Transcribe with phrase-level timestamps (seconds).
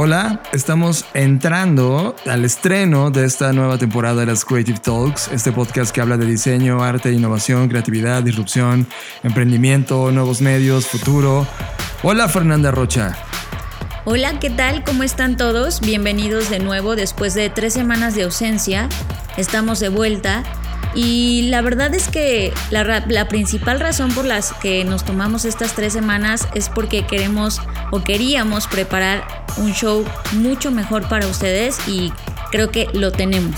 [0.00, 5.92] Hola, estamos entrando al estreno de esta nueva temporada de las Creative Talks, este podcast
[5.92, 8.86] que habla de diseño, arte, innovación, creatividad, disrupción,
[9.24, 11.48] emprendimiento, nuevos medios, futuro.
[12.04, 13.18] Hola Fernanda Rocha.
[14.04, 14.84] Hola, ¿qué tal?
[14.84, 15.80] ¿Cómo están todos?
[15.80, 18.88] Bienvenidos de nuevo después de tres semanas de ausencia.
[19.36, 20.44] Estamos de vuelta
[20.94, 25.92] y la verdad es que la, principal razón por las que nos tomamos estas tres
[25.92, 29.26] semanas es porque queremos o queríamos preparar
[29.58, 32.12] un show mucho mejor para ustedes y
[32.50, 33.54] creo que lo tenemos.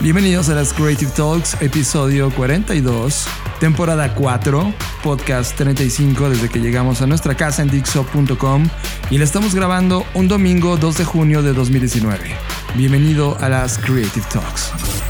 [0.00, 3.26] Bienvenidos a las Creative Talks, episodio 42,
[3.58, 4.72] temporada 4,
[5.02, 8.68] podcast 35 desde que llegamos a nuestra casa en Dixo.com
[9.10, 12.30] y la estamos grabando un domingo 2 de junio de 2019.
[12.76, 15.09] Bienvenido a las Creative Talks.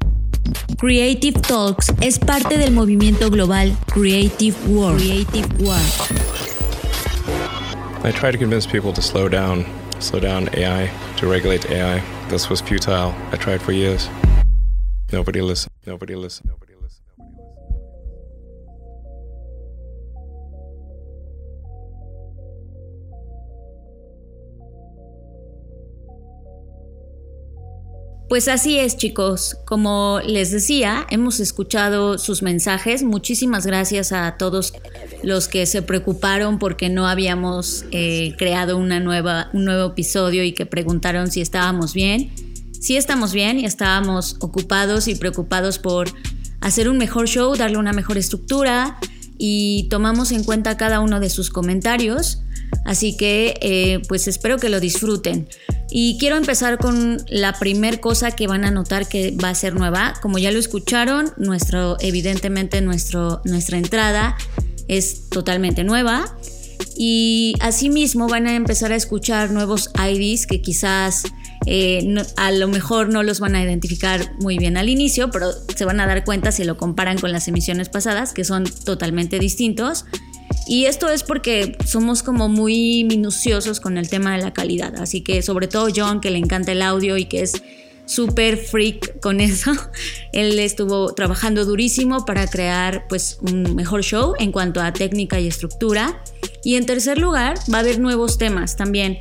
[0.77, 4.99] Creative Talks es parte del movimiento global Creative World.
[4.99, 6.31] Creative World.
[8.03, 9.65] I try to convince people to slow down,
[9.99, 12.01] slow down AI, to regulate AI.
[12.29, 13.13] This was futile.
[13.31, 14.09] I tried for years.
[15.11, 15.71] Nobody listened.
[15.85, 16.49] Nobody listened.
[16.49, 16.70] Nobody
[28.31, 29.57] Pues así es, chicos.
[29.65, 33.03] Como les decía, hemos escuchado sus mensajes.
[33.03, 34.71] Muchísimas gracias a todos
[35.21, 40.53] los que se preocuparon porque no habíamos eh, creado una nueva, un nuevo episodio y
[40.53, 42.31] que preguntaron si estábamos bien.
[42.71, 46.07] Sí estamos bien y estábamos ocupados y preocupados por
[46.61, 48.97] hacer un mejor show, darle una mejor estructura
[49.37, 52.43] y tomamos en cuenta cada uno de sus comentarios.
[52.85, 55.47] Así que eh, pues espero que lo disfruten.
[55.89, 59.75] Y quiero empezar con la primer cosa que van a notar que va a ser
[59.75, 60.13] nueva.
[60.21, 64.37] Como ya lo escucharon, nuestro, evidentemente nuestro, nuestra entrada
[64.87, 66.37] es totalmente nueva.
[66.97, 71.23] Y asimismo van a empezar a escuchar nuevos IDs que quizás
[71.67, 75.85] eh, a lo mejor no los van a identificar muy bien al inicio, pero se
[75.85, 80.05] van a dar cuenta si lo comparan con las emisiones pasadas, que son totalmente distintos.
[80.71, 84.95] Y esto es porque somos como muy minuciosos con el tema de la calidad.
[84.95, 87.61] Así que sobre todo John, que le encanta el audio y que es
[88.05, 89.73] súper freak con eso,
[90.31, 95.47] él estuvo trabajando durísimo para crear pues un mejor show en cuanto a técnica y
[95.47, 96.23] estructura.
[96.63, 99.17] Y en tercer lugar, va a haber nuevos temas también.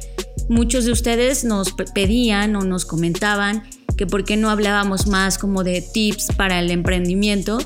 [0.49, 3.65] Muchos de ustedes nos pedían o nos comentaban
[3.97, 7.59] que por qué no hablábamos más como de tips para el emprendimiento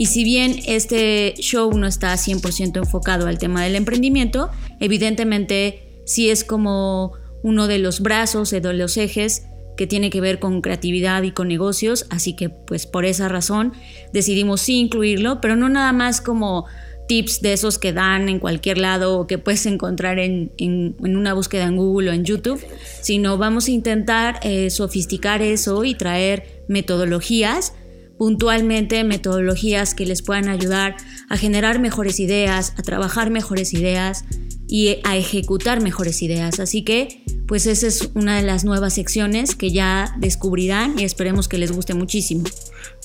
[0.00, 4.48] y si bien este show no está 100% enfocado al tema del emprendimiento,
[4.80, 7.12] evidentemente sí es como
[7.42, 9.42] uno de los brazos, de los ejes
[9.76, 13.74] que tiene que ver con creatividad y con negocios, así que pues por esa razón
[14.10, 16.64] decidimos sí incluirlo, pero no nada más como
[17.06, 20.50] tips de esos que dan en cualquier lado o que puedes encontrar en,
[20.98, 22.64] una búsqueda en Google o en YouTube,
[23.02, 27.74] sino vamos a intentar eh, sofisticar eso y traer metodologías
[28.20, 30.94] puntualmente metodologías que les puedan ayudar
[31.30, 34.26] a generar mejores ideas, a trabajar mejores ideas
[34.68, 36.60] y a ejecutar mejores ideas.
[36.60, 41.48] Así que, pues esa es una de las nuevas secciones que ya descubrirán y esperemos
[41.48, 42.44] que les guste muchísimo.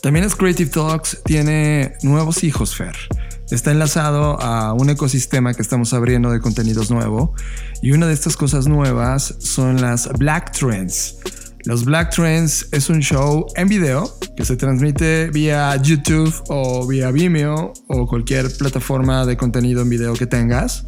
[0.01, 2.97] También es Creative Talks tiene nuevos hijos, Fer.
[3.49, 7.33] Está enlazado a un ecosistema que estamos abriendo de contenidos nuevo
[7.81, 11.19] y una de estas cosas nuevas son las Black Trends.
[11.65, 17.09] Los Black Trends es un show en video que se transmite vía YouTube o vía
[17.09, 20.85] Vimeo o cualquier plataforma de contenido en video que tengas,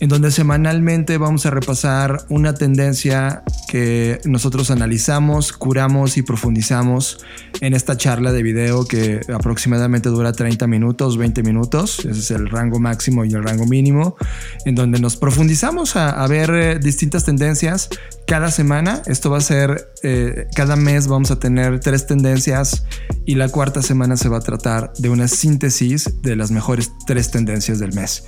[0.00, 7.18] en donde semanalmente vamos a repasar una tendencia que nosotros analizamos, curamos y profundizamos
[7.60, 12.00] en esta charla de video que aproximadamente dura 30 minutos, 20 minutos.
[12.00, 14.16] Ese es el rango máximo y el rango mínimo,
[14.64, 17.88] en donde nos profundizamos a, ver eh, distintas tendencias
[18.26, 19.02] cada semana.
[19.06, 22.84] Esto va a ser, eh, cada mes vamos a tener tres tendencias
[23.24, 27.30] y la cuarta semana se va a tratar de una síntesis de las mejores tres
[27.30, 28.24] tendencias del mes.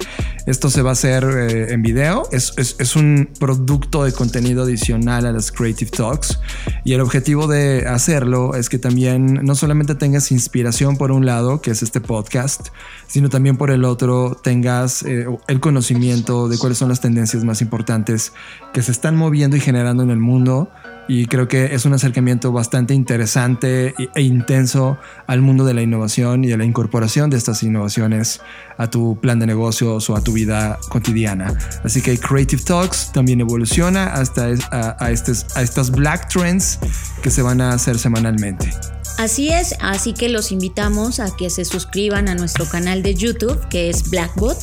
[0.47, 5.27] Esto se va a hacer eh, en video, es, es, un producto de contenido adicional
[5.27, 6.39] a las Creative Talks.
[6.85, 11.61] Y el objetivo de hacerlo es que también no solamente tengas inspiración por un lado,
[11.61, 12.69] que es este podcast,
[13.07, 17.61] sino también por el otro tengas eh, el conocimiento de cuáles son las tendencias más
[17.63, 18.33] importantes
[18.73, 20.71] que se están moviendo y generando en el mundo
[21.09, 26.45] y creo que es un acercamiento bastante interesante e intenso al mundo de la innovación
[26.45, 28.43] y de la incorporación de estas innovaciones
[28.77, 31.57] a tu plan de negocios o a tu vida cotidiana.
[31.83, 36.79] Así que Creative Talks también evoluciona hasta a, estas Black Trends
[37.23, 38.71] que se van a hacer semanalmente.
[39.19, 43.59] Así es, así que los invitamos a que se suscriban a nuestro canal de YouTube
[43.69, 44.59] que es Blackbot.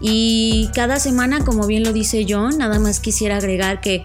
[0.00, 4.04] Y cada semana, como bien lo dice John, nada más quisiera agregar que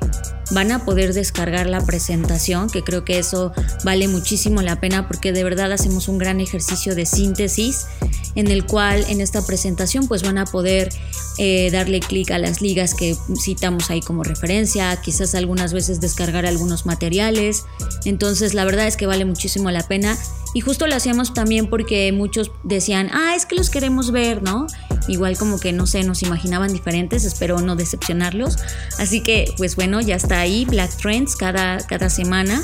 [0.51, 3.53] van a poder descargar la presentación, que creo que eso
[3.83, 7.87] vale muchísimo la pena porque de verdad hacemos un gran ejercicio de síntesis
[8.35, 10.89] en el cual en esta presentación pues van a poder
[11.37, 16.45] eh, darle clic a las ligas que citamos ahí como referencia, quizás algunas veces descargar
[16.45, 17.65] algunos materiales.
[18.05, 20.17] Entonces la verdad es que vale muchísimo la pena
[20.53, 24.67] y justo lo hacíamos también porque muchos decían, ah, es que los queremos ver, ¿no?
[25.07, 28.57] Igual como que, no sé, nos imaginaban diferentes, espero no decepcionarlos.
[28.97, 32.63] Así que, pues bueno, ya está ahí Black Trends cada, cada semana.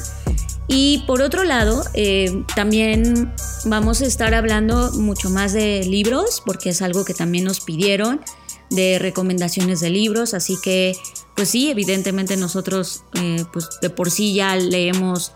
[0.68, 3.34] Y por otro lado, eh, también
[3.66, 8.22] vamos a estar hablando mucho más de libros, porque es algo que también nos pidieron,
[8.70, 10.36] de recomendaciones de libros.
[10.36, 10.96] Así que,
[11.36, 15.34] pues sí, evidentemente nosotros, eh, pues de por sí ya leemos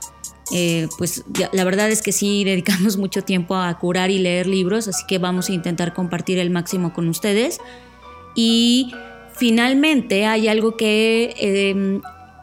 [0.52, 4.88] eh, pues la verdad es que sí dedicamos mucho tiempo a curar y leer libros,
[4.88, 7.60] así que vamos a intentar compartir el máximo con ustedes.
[8.36, 8.94] Y
[9.36, 12.02] finalmente hay algo que em,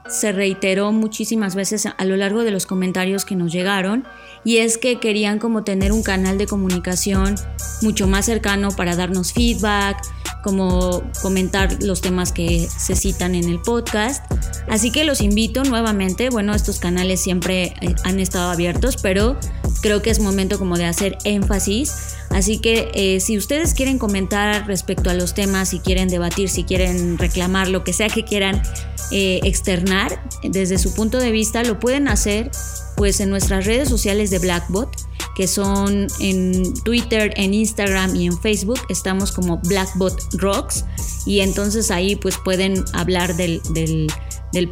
[0.08, 4.04] se reiteró muchísimas veces a lo largo de los comentarios que nos llegaron
[4.44, 7.34] y es que querían como tener un canal de comunicación
[7.82, 10.02] mucho más cercano para darnos feedback,
[10.42, 14.24] como comentar los temas que se citan en el podcast.
[14.68, 19.36] Así que los invito nuevamente, bueno, estos canales siempre eh, han estado abiertos, pero
[19.82, 22.16] creo que es momento como de hacer énfasis.
[22.30, 26.64] Así que eh, si ustedes quieren comentar respecto a los temas, si quieren debatir, si
[26.64, 28.62] quieren reclamar, lo que sea que quieran
[29.10, 32.50] eh, externar desde su punto de vista, lo pueden hacer
[33.00, 34.94] pues en nuestras redes sociales de Blackbot
[35.34, 38.78] que son en Twitter, en Instagram y en Facebook.
[38.90, 40.84] Estamos como Blackbot Rocks
[41.24, 43.62] y entonces ahí pues pueden hablar del,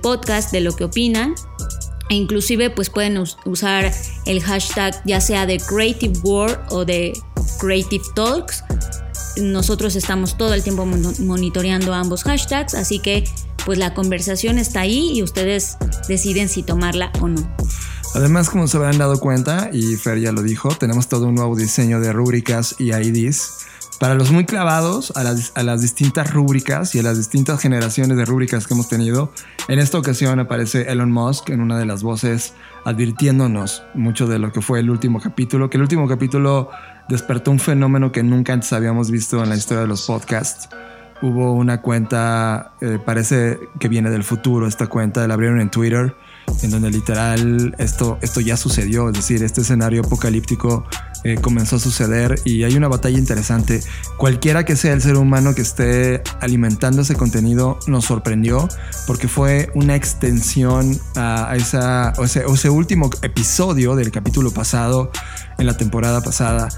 [0.02, 1.36] podcast, de lo que opinan.
[2.10, 3.16] E inclusive pues pueden
[3.46, 3.90] usar
[4.26, 7.14] el hashtag ya sea de Creative World o de
[7.58, 8.62] Creative Talks.
[9.40, 13.24] Nosotros estamos todo el tiempo monitoreando ambos hashtags, así que
[13.64, 15.78] pues la conversación está ahí y ustedes
[16.08, 17.56] deciden si tomarla o no.
[18.14, 21.54] Además, como se habrán dado cuenta, y Fer ya lo dijo, tenemos todo un nuevo
[21.54, 23.66] diseño de rúbricas y IDs.
[23.98, 28.66] Para los muy clavados a las, distintas rúbricas y a las distintas generaciones de rúbricas
[28.66, 29.32] que hemos tenido,
[29.66, 34.52] en esta ocasión aparece Elon Musk en una de las voces advirtiéndonos mucho de lo
[34.52, 36.70] que fue el último capítulo, que el último capítulo
[37.08, 40.68] despertó un fenómeno que nunca antes habíamos visto en la historia de los podcasts.
[41.20, 46.14] Hubo una cuenta, eh, parece que viene del futuro, esta cuenta la abrieron en Twitter
[46.62, 50.84] en donde literal esto, esto ya sucedió, es decir, este escenario apocalíptico
[51.24, 53.80] eh, comenzó a suceder y hay una batalla interesante.
[54.16, 58.68] Cualquiera que sea el ser humano que esté alimentando ese contenido nos sorprendió
[59.06, 65.10] porque fue una extensión a, esa, ese último episodio del capítulo pasado
[65.58, 66.68] en la temporada pasada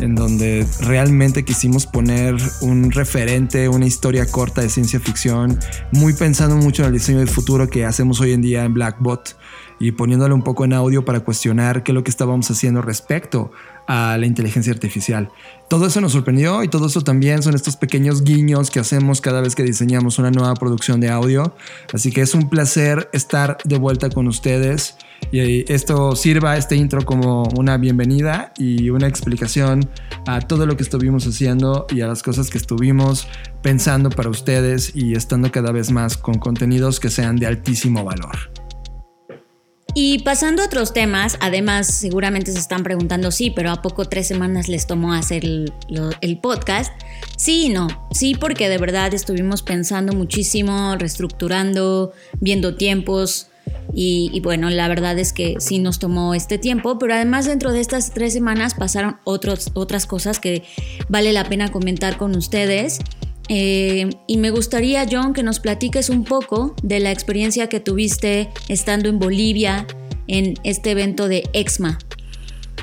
[0.00, 5.58] en donde realmente quisimos poner un referente, una historia corta de ciencia ficción,
[5.92, 9.36] muy pensando mucho en el diseño del futuro que hacemos hoy en día en Blackbot
[9.80, 13.50] y poniéndole un poco en audio para cuestionar qué es lo que estábamos haciendo respecto
[13.88, 15.30] a la inteligencia artificial.
[15.68, 19.40] Todo eso nos sorprendió y todo eso también son estos pequeños guiños que hacemos cada
[19.40, 21.54] vez que diseñamos una nueva producción de audio.
[21.92, 24.96] Así que es un placer estar de vuelta con ustedes
[25.32, 29.88] y esto sirva este intro como una bienvenida y una explicación
[30.26, 33.26] a todo lo que estuvimos haciendo y a las cosas que estuvimos
[33.62, 38.57] pensando para ustedes y estando cada vez más con contenidos que sean de altísimo valor.
[40.00, 44.28] Y pasando a otros temas, además seguramente se están preguntando, sí, pero ¿a poco tres
[44.28, 45.72] semanas les tomó hacer el,
[46.40, 46.92] podcast?
[47.36, 53.48] Sí y no, sí porque de verdad estuvimos pensando muchísimo, reestructurando, viendo tiempos,
[53.92, 57.80] Y, bueno, la verdad es que sí nos tomó este tiempo, pero además dentro de
[57.80, 60.62] estas tres semanas pasaron otros, otras cosas que
[61.08, 63.00] vale la pena comentar con ustedes.
[63.48, 68.50] Eh, y me gustaría, John, que nos platiques un poco de la experiencia que tuviste
[68.68, 69.86] estando en Bolivia
[70.26, 71.98] en este evento de EXMA.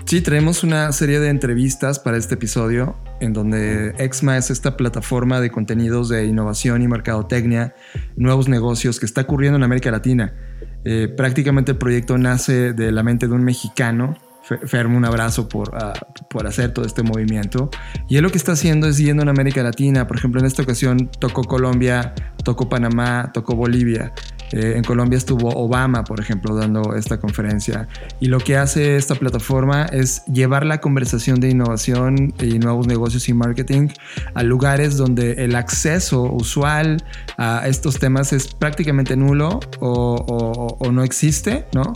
[0.05, 5.39] Sí, traemos una serie de entrevistas para este episodio en donde EXMA es esta plataforma
[5.39, 7.73] de contenidos de innovación y mercadotecnia,
[8.15, 10.35] nuevos negocios que está ocurriendo en América Latina.
[10.83, 15.75] Eh, prácticamente el proyecto nace de la mente de un mexicano Fermo, un abrazo por,
[15.75, 15.93] ah,
[16.29, 17.69] por hacer todo este movimiento.
[18.07, 20.07] Y él lo que está haciendo es yendo en América Latina.
[20.07, 24.13] Por ejemplo, en esta ocasión tocó Colombia, tocó Panamá, tocó Bolivia.
[24.51, 27.87] Eh, en Colombia estuvo Obama, por ejemplo, dando esta conferencia.
[28.19, 33.27] Y lo que hace esta plataforma es llevar la conversación de innovación y nuevos negocios
[33.27, 33.89] y marketing
[34.35, 37.03] a lugares donde el acceso usual
[37.37, 41.93] a estos temas es prácticamente nulo o, o no existe, ¿no?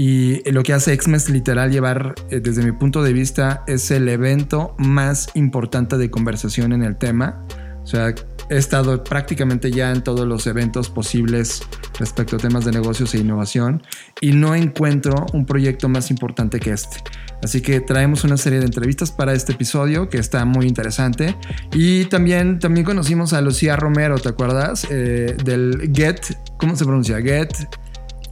[0.00, 3.90] Y lo que hace Exma es literal llevar, eh, desde mi punto de vista, es
[3.90, 7.44] el evento más importante de conversación en el tema.
[7.82, 8.14] O sea,
[8.48, 11.62] he estado prácticamente ya en todos los eventos posibles
[11.98, 13.82] respecto a temas de negocios e innovación
[14.20, 16.98] y no encuentro un proyecto más importante que este.
[17.42, 21.34] Así que traemos una serie de entrevistas para este episodio que está muy interesante.
[21.72, 24.86] Y también, también conocimos a Lucía Romero, ¿te acuerdas?
[24.90, 26.20] Eh, del Get,
[26.56, 27.20] ¿cómo se pronuncia?
[27.20, 27.52] Get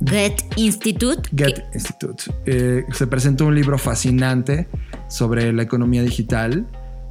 [0.00, 1.28] Get Institute.
[1.32, 2.24] Get Institute.
[2.44, 4.68] Eh, se presentó un libro fascinante
[5.08, 6.66] sobre la economía digital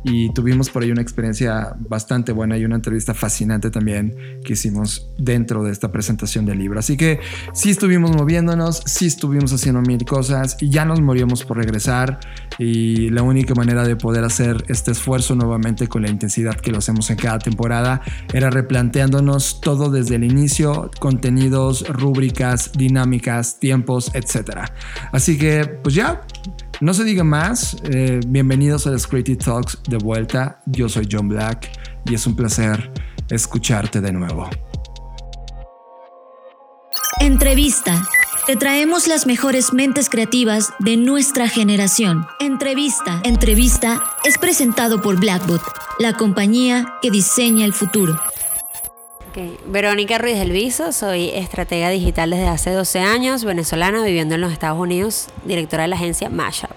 [0.05, 5.09] y tuvimos por ahí una experiencia bastante buena y una entrevista fascinante también que hicimos
[5.17, 6.79] dentro de esta presentación del libro.
[6.79, 7.19] Así que
[7.53, 12.19] sí estuvimos moviéndonos, sí estuvimos haciendo mil cosas y ya nos moríamos por regresar
[12.59, 16.77] y la única manera de poder hacer este esfuerzo nuevamente con la intensidad que lo
[16.77, 24.69] hacemos en cada temporada era replanteándonos todo desde el inicio, contenidos, rúbricas, dinámicas, tiempos, etc.
[25.11, 26.21] Así que pues ya
[26.81, 30.61] no se diga más, eh, bienvenidos a los Creative Talks de vuelta.
[30.65, 31.69] Yo soy John Black
[32.05, 32.91] y es un placer
[33.29, 34.49] escucharte de nuevo.
[37.19, 38.07] Entrevista.
[38.45, 42.27] Te traemos las mejores mentes creativas de nuestra generación.
[42.39, 43.19] Entrevista.
[43.23, 45.61] Entrevista es presentado por Blackbot,
[45.97, 48.15] la compañía que diseña el futuro.
[49.67, 54.51] Verónica Ruiz del Viso, soy estratega digital desde hace 12 años, venezolana viviendo en los
[54.51, 56.71] Estados Unidos, directora de la agencia Mashup.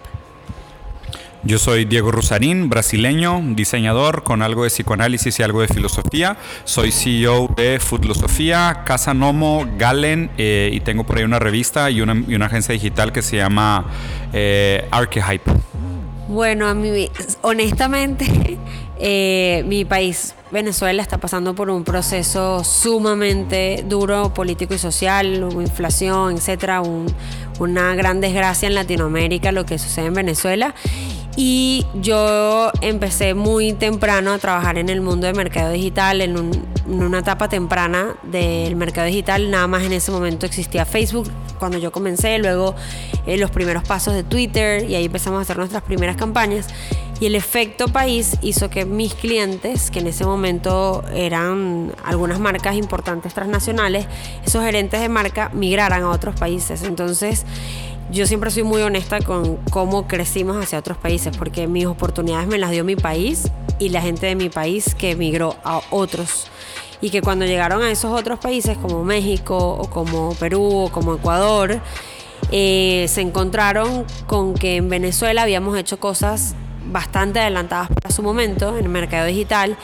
[1.45, 6.37] Yo soy Diego Rusarín, brasileño, diseñador con algo de psicoanálisis y algo de filosofía.
[6.65, 12.01] Soy CEO de Foodlosofía, Casa Nomo, Galen eh, y tengo por ahí una revista y
[12.01, 13.87] una, agencia digital que se llama
[14.33, 15.51] eh, Archehype.
[16.27, 17.09] Bueno, a mí,
[17.41, 18.59] honestamente,
[18.99, 26.37] eh, mi país, Venezuela, está pasando por un proceso sumamente duro, político y social, inflación,
[26.37, 26.83] etcétera,
[27.61, 30.75] una gran desgracia en Latinoamérica, lo que sucede en Venezuela.
[31.41, 36.37] Y yo empecé muy temprano a trabajar en el mundo del mercado digital, en,
[36.89, 39.49] una etapa temprana del mercado digital.
[39.49, 42.75] Nada más en ese momento existía Facebook cuando yo comencé, luego
[43.25, 46.67] eh, los primeros pasos de Twitter y ahí empezamos a hacer nuestras primeras campañas.
[47.21, 52.77] Y el efecto país hizo que mis clientes, que en ese momento eran algunas marcas
[52.77, 54.07] importantes transnacionales,
[54.47, 56.85] esos gerentes de marca migraran a otros países.
[56.85, 57.45] Entonces,
[58.13, 62.57] yo siempre soy muy honesta con cómo crecimos hacia otros países, porque mis oportunidades me
[62.57, 66.47] las dio mi país y la gente de mi país que emigró a otros.
[67.01, 71.15] Y que cuando llegaron a esos otros países como México o como Perú o como
[71.15, 71.81] Ecuador,
[72.53, 76.55] eh, se encontraron con que en Venezuela habíamos hecho cosas
[76.91, 79.77] bastante adelantadas para su momento en el mercado digital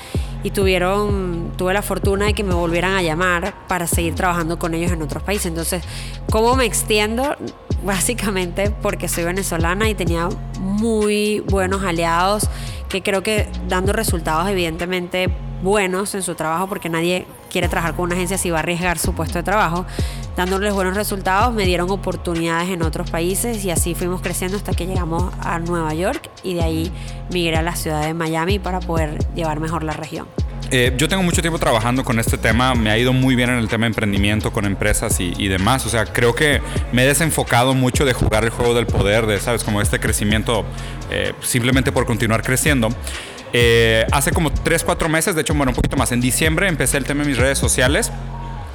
[0.42, 4.74] y tuvieron, tuve la fortuna de que me volvieran a llamar para seguir trabajando con
[4.74, 5.46] ellos en otros países.
[5.46, 5.82] Entonces,
[6.30, 7.36] ¿cómo me extiendo?
[7.84, 10.28] Básicamente porque soy venezolana y tenía
[10.60, 12.48] muy buenos aliados
[12.88, 15.28] que creo que dando resultados evidentemente
[15.62, 18.98] buenos en su trabajo, porque nadie quiere trabajar con una agencia si va a arriesgar
[18.98, 19.86] su puesto de trabajo,
[20.36, 24.86] dándoles buenos resultados, me dieron oportunidades en otros países y así fuimos creciendo hasta que
[24.86, 26.92] llegamos a Nueva York y de ahí
[27.32, 30.26] migré a la ciudad de Miami para poder llevar mejor la región.
[30.70, 33.58] Eh, yo tengo mucho tiempo trabajando con este tema, me ha ido muy bien en
[33.58, 36.60] el tema de emprendimiento con empresas y, demás, o sea, creo que
[36.90, 40.64] me he desenfocado mucho de jugar el juego del poder, de, sabes, como este crecimiento
[41.10, 42.88] eh, simplemente por continuar creciendo.
[43.52, 46.96] Eh, hace como 3, 4 meses, de hecho, bueno, un poquito más, en diciembre empecé
[46.96, 48.10] el tema de mis redes sociales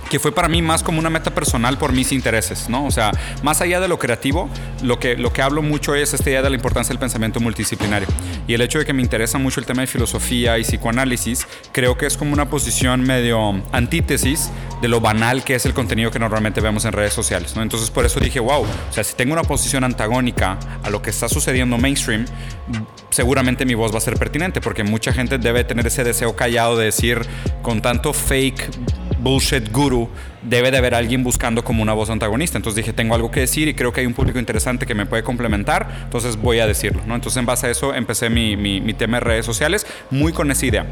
[0.10, 2.86] que fue para mí más como una meta personal por mis intereses, ¿no?
[2.86, 3.12] O sea,
[3.44, 4.50] más allá de lo creativo,
[4.82, 8.08] lo que, lo que hablo mucho es esta idea de la importancia del pensamiento multidisciplinario.
[8.48, 11.98] Y el hecho de que me interesa mucho el tema de filosofía y psicoanálisis, creo
[11.98, 14.50] que es como una posición medio antítesis
[14.82, 17.62] de lo banal que es el contenido que normalmente vemos en redes sociales, ¿no?
[17.62, 21.10] Entonces por eso dije, wow, o sea, si tengo una posición antagónica a lo que
[21.10, 22.26] está sucediendo mainstream,
[23.10, 26.78] seguramente mi voz va a ser pertinente, porque mucha gente debe tener ese deseo callado
[26.78, 27.22] de decir,
[27.62, 28.70] con tanto fake
[29.20, 30.10] bullshit guru,
[30.42, 32.58] debe de haber alguien buscando como una voz antagonista.
[32.58, 35.06] Entonces dije, tengo algo que decir y creo que hay un público interesante que me
[35.06, 37.02] puede complementar, entonces voy a decirlo.
[37.06, 37.16] ¿no?
[37.16, 40.52] Entonces en base a eso empecé mi, mi, mi tema de redes sociales muy con
[40.52, 40.86] esa idea.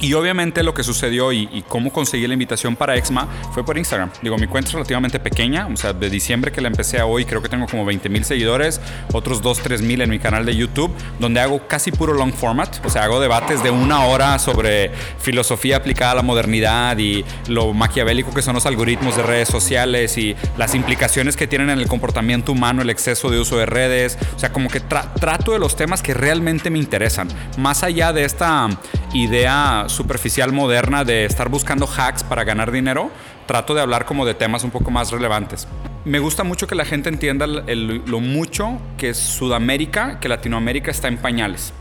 [0.00, 4.10] Y obviamente lo que sucedió y, cómo conseguí la invitación para Exma fue por Instagram.
[4.22, 7.24] Digo, mi cuenta es relativamente pequeña, o sea, de diciembre que la empecé a hoy
[7.24, 8.80] creo que tengo como 20 mil seguidores,
[9.12, 12.84] otros 2, 3 mil en mi canal de YouTube, donde hago casi puro long format,
[12.84, 17.72] o sea, hago debates de una hora sobre filosofía aplicada a la modernidad y lo
[17.72, 21.88] maquiavélico que son los algoritmos de redes sociales y las implicaciones que tienen en el
[21.88, 25.74] comportamiento humano el exceso de uso de redes, o sea, como que trato de los
[25.74, 28.68] temas que realmente me interesan, más allá de esta
[29.12, 33.10] idea superficial moderna de estar buscando hacks para ganar dinero,
[33.46, 35.66] trato de hablar como de temas un poco más relevantes.
[36.04, 41.18] Me gusta mucho que la gente entienda lo mucho que Sudamérica, que Latinoamérica está en
[41.18, 41.72] pañales.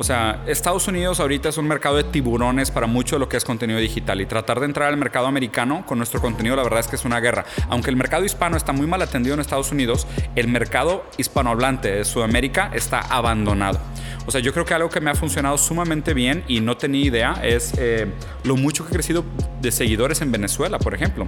[0.00, 3.36] O sea, Estados Unidos ahorita es un mercado de tiburones para mucho de lo que
[3.36, 6.78] es contenido digital y tratar de entrar al mercado americano con nuestro contenido la verdad
[6.78, 7.44] es que es una guerra.
[7.68, 12.04] Aunque el mercado hispano está muy mal atendido en Estados Unidos, el mercado hispanohablante de
[12.04, 13.80] Sudamérica está abandonado.
[14.24, 17.04] O sea, yo creo que algo que me ha funcionado sumamente bien y no tenía
[17.04, 18.06] idea es eh,
[18.44, 19.24] lo mucho que he crecido
[19.60, 21.26] de seguidores en Venezuela, por ejemplo.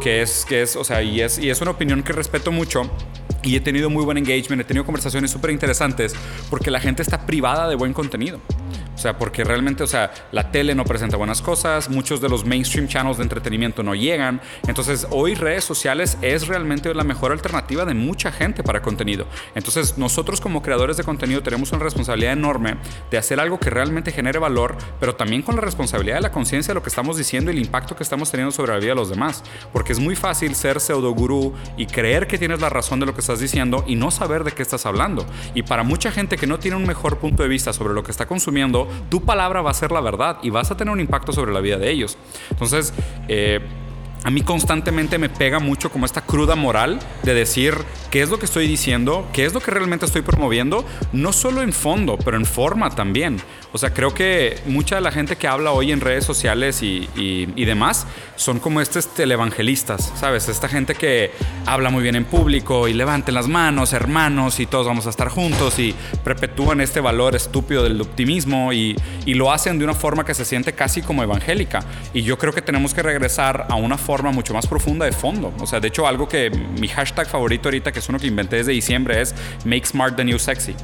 [0.00, 2.88] Que es, que es, o sea, y es, y es una opinión que respeto mucho
[3.42, 6.14] y he tenido muy buen engagement, he tenido conversaciones súper interesantes
[6.50, 8.40] porque la gente está privada de buen contenido.
[8.94, 12.44] O sea, porque realmente, o sea, la tele no presenta buenas cosas, muchos de los
[12.44, 14.40] mainstream channels de entretenimiento no llegan.
[14.66, 19.26] Entonces, hoy redes sociales es realmente la mejor alternativa de mucha gente para contenido.
[19.54, 22.76] Entonces, nosotros como creadores de contenido tenemos una responsabilidad enorme
[23.10, 26.72] de hacer algo que realmente genere valor, pero también con la responsabilidad de la conciencia
[26.72, 28.96] de lo que estamos diciendo y el impacto que estamos teniendo sobre la vida de
[28.96, 29.42] los demás.
[29.72, 33.14] Porque es muy fácil ser pseudo gurú y creer que tienes la razón de lo
[33.14, 35.26] que estás diciendo y no saber de qué estás hablando.
[35.54, 38.10] Y para mucha gente que no tiene un mejor punto de vista sobre lo que
[38.10, 41.32] está consumiendo, tu palabra va a ser la verdad y vas a tener un impacto
[41.32, 42.16] sobre la vida de ellos.
[42.50, 42.92] Entonces,
[43.28, 43.60] eh,
[44.24, 47.74] a mí constantemente me pega mucho como esta cruda moral de decir
[48.10, 51.62] qué es lo que estoy diciendo, qué es lo que realmente estoy promoviendo, no solo
[51.62, 53.40] en fondo, pero en forma también.
[53.72, 57.08] O sea, creo que mucha de la gente que habla hoy en redes sociales y,
[57.62, 58.06] demás
[58.36, 60.48] son como estos televangelistas, ¿sabes?
[60.48, 61.30] Esta gente que
[61.64, 65.28] habla muy bien en público y levanten las manos, hermanos, y todos vamos a estar
[65.28, 70.24] juntos y perpetúan este valor estúpido del optimismo y, y lo hacen de una forma
[70.24, 71.80] que se siente casi como evangélica.
[72.12, 75.12] Y yo creo que tenemos que regresar a una forma forma mucho más profunda de
[75.12, 75.54] fondo.
[75.58, 78.56] O sea, de hecho, algo que mi hashtag favorito ahorita, que es uno que inventé
[78.56, 80.74] desde diciembre, es Make Smart the New Sexy.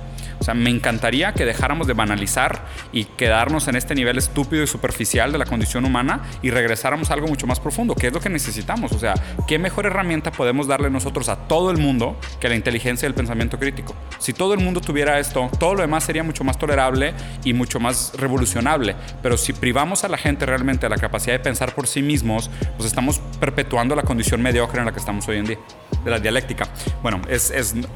[0.41, 4.67] O sea, me encantaría que dejáramos de banalizar y quedarnos en este nivel estúpido y
[4.67, 8.21] superficial de la condición humana y regresáramos a algo mucho más profundo, que es lo
[8.21, 8.93] que necesitamos.
[8.93, 9.15] O sea,
[9.47, 13.15] ¿qué mejor herramienta podemos darle nosotros a todo el mundo que la inteligencia y el
[13.15, 13.95] pensamiento crítico?
[14.19, 17.15] Si todo el mundo tuviera esto, todo lo demás sería mucho más tolerable
[17.45, 18.95] y mucho más revolucionable.
[19.23, 22.49] Pero si privamos a la gente realmente de la capacidad de pensar por sí mismos,
[22.77, 25.59] pues estamos perpetuando la condición mediocre en la que estamos hoy en día,
[26.05, 26.69] de la dialéctica.
[27.03, 27.21] Bueno,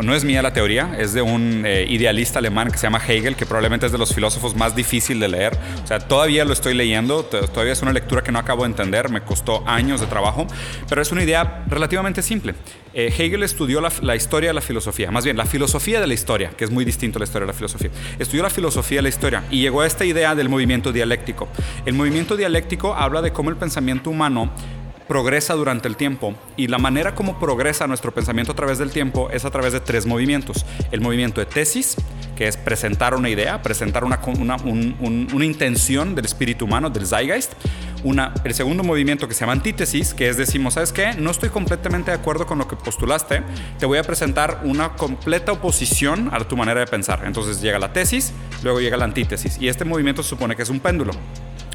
[0.01, 3.37] no es mía la teoría, es de un eh, idealista alemán que se llama Hegel,
[3.37, 5.59] que probablemente es de los filósofos más difícil de leer.
[5.83, 9.11] O sea, todavía lo estoy leyendo, todavía es una lectura que no acabo de entender,
[9.11, 10.47] me costó años de trabajo,
[10.89, 12.55] pero es una idea relativamente simple.
[12.95, 16.15] Eh, Hegel estudió la, la, historia de la filosofía, más bien la filosofía de la
[16.15, 17.91] historia, que es muy distinto a la historia de la filosofía.
[18.19, 21.49] Estudió la filosofía de la historia y llegó a esta idea del movimiento dialéctico.
[21.87, 24.51] El movimiento dialéctico habla de cómo el pensamiento humano
[25.13, 29.29] progresa durante el tiempo y la manera como progresa nuestro pensamiento a través del tiempo
[29.29, 30.65] es a través de tres movimientos.
[30.91, 31.97] El movimiento de tesis,
[32.35, 34.19] que es presentar una idea, presentar una,
[35.45, 37.53] intención del espíritu humano, del zeitgeist.
[38.43, 41.13] El segundo movimiento que se llama antítesis, que es decimos, ¿sabes qué?
[41.19, 43.43] No estoy completamente de acuerdo con lo que postulaste,
[43.79, 47.25] te voy a presentar una completa oposición a tu manera de pensar.
[47.27, 50.71] Entonces llega la tesis, luego llega la antítesis, y este movimiento se supone que es
[50.71, 51.13] un péndulo.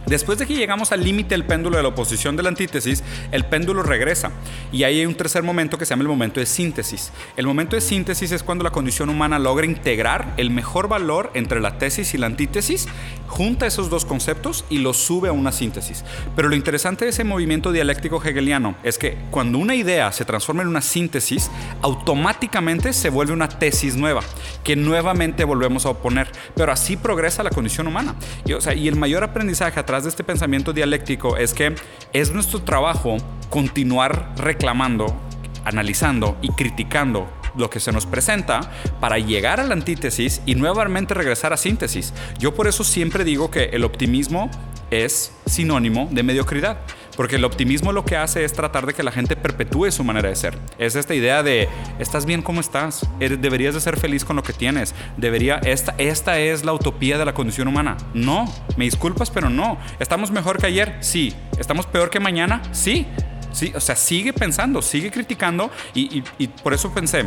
[0.08, 3.46] Después de que llegamos al límite del péndulo de la oposición de la antítesis, el
[3.46, 4.32] péndulo regresa.
[4.72, 7.12] Y ahí hay un tercer momento que se llama el momento de síntesis.
[7.36, 11.60] El momento de síntesis es cuando la condición humana logra integrar el mejor valor entre
[11.60, 12.88] la tesis y la antítesis,
[13.28, 16.06] junta esos dos conceptos y los sube a una síntesis.
[16.38, 20.62] Pero lo interesante de ese movimiento dialéctico hegeliano es que cuando una idea se transforma
[20.62, 24.22] en una síntesis, automáticamente se vuelve una tesis nueva,
[24.68, 26.30] que nuevamente volvemos a oponer.
[26.54, 28.16] Pero así progresa la condición humana.
[28.44, 31.74] Y, o sea, y el mayor aprendizaje atrás de este pensamiento dialéctico es que
[32.12, 33.16] es nuestro trabajo
[33.50, 35.16] continuar reclamando,
[35.64, 38.60] analizando y criticando lo que se nos presenta
[39.00, 42.14] para llegar a la antítesis y nuevamente regresar a síntesis.
[42.38, 44.52] Yo por eso siempre digo que el optimismo
[44.92, 46.80] es sinónimo de mediocridad.
[47.18, 50.30] Porque el optimismo lo que hace es tratar de que la gente perpetúe su manera
[50.30, 50.58] de ser.
[50.78, 51.68] Es esta idea de,
[52.00, 56.40] estás bien como estás, deberías de ser feliz con lo que tienes, debería, esta, esta
[56.40, 57.98] es la utopía de la condición humana.
[58.14, 58.46] No,
[58.78, 59.80] me disculpas, pero no.
[60.00, 60.96] ¿Estamos mejor que ayer?
[61.02, 61.34] Sí.
[61.60, 62.62] ¿Estamos peor que mañana?
[62.72, 63.08] Sí.
[63.52, 67.26] Sí, o sea, sigue pensando, sigue criticando y, y por eso pensé,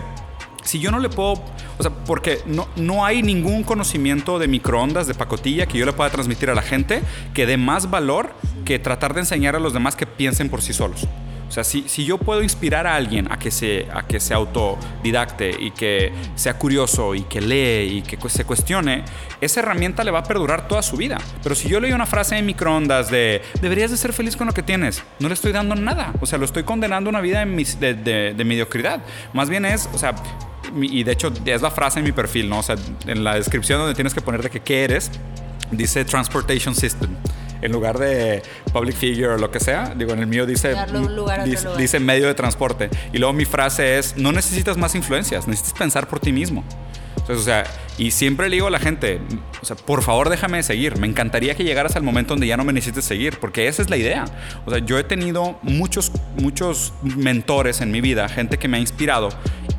[0.63, 1.43] si yo no le puedo,
[1.79, 5.93] o sea, porque no, no hay ningún conocimiento de microondas, de pacotilla que yo le
[5.93, 7.03] pueda transmitir a la gente
[7.35, 10.73] que dé más valor que tratar de enseñar a los demás que piensen por sí
[10.73, 11.07] solos.
[11.51, 14.33] O sea, si, si yo puedo inspirar a alguien a que, se, a que se
[14.33, 19.03] autodidacte y que sea curioso y que lee y que se cuestione,
[19.41, 21.19] esa herramienta le va a perdurar toda su vida.
[21.43, 24.53] Pero si yo leí una frase en microondas de deberías de ser feliz con lo
[24.53, 26.13] que tienes, no le estoy dando nada.
[26.21, 29.03] O sea, lo estoy condenando a una vida de, mediocridad.
[29.33, 30.15] Más bien es, o sea,
[30.81, 32.61] y de hecho es la frase en mi perfil, ¿no?
[32.61, 32.77] O sea,
[33.09, 35.11] en la descripción donde tienes que poner de que qué eres,
[35.73, 37.11] dice Transportation System.
[37.63, 38.43] En lugar de
[38.73, 40.75] public figure o lo que sea, digo, en el mío dice,
[41.77, 42.91] dice medio de transporte.
[43.13, 46.65] Y luego mi frase es, no necesitas más influencias, necesitas pensar por ti mismo.
[47.17, 47.65] Entonces, o sea,
[47.99, 49.21] y siempre le digo a la gente,
[49.61, 50.99] o sea, por favor déjame seguir.
[50.99, 53.91] Me encantaría que llegaras al momento donde ya no me necesites seguir, porque esa es
[53.91, 54.25] la idea.
[54.65, 58.81] O sea, yo he tenido muchos, muchos mentores en mi vida, gente que me ha
[58.81, 59.29] inspirado,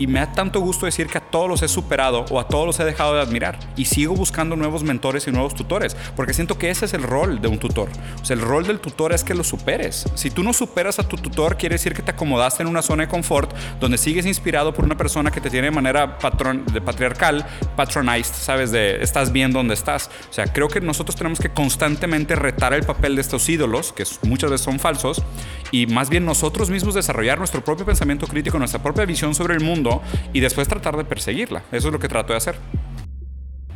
[0.01, 2.65] y me da tanto gusto decir que a todos los he superado o a todos
[2.65, 3.59] los he dejado de admirar.
[3.75, 7.39] Y sigo buscando nuevos mentores y nuevos tutores, porque siento que ese es el rol
[7.39, 7.87] de un tutor.
[8.19, 10.05] O sea, el rol del tutor es que lo superes.
[10.15, 13.03] Si tú no superas a tu tutor, quiere decir que te acomodaste en una zona
[13.03, 16.81] de confort donde sigues inspirado por una persona que te tiene de manera patrón, de
[16.81, 18.71] patriarcal, patronized, ¿sabes?
[18.71, 20.09] De estás bien donde estás.
[20.31, 24.03] O sea, creo que nosotros tenemos que constantemente retar el papel de estos ídolos, que
[24.23, 25.21] muchas veces son falsos,
[25.69, 29.63] y más bien nosotros mismos desarrollar nuestro propio pensamiento crítico, nuestra propia visión sobre el
[29.63, 29.90] mundo
[30.33, 31.63] y después tratar de perseguirla.
[31.71, 32.55] Eso es lo que trato de hacer.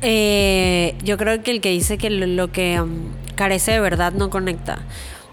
[0.02, 4.30] Eh, yo creo que el que dice que lo, que um, carece de verdad no
[4.30, 4.80] conecta.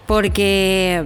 [0.07, 1.03] Porque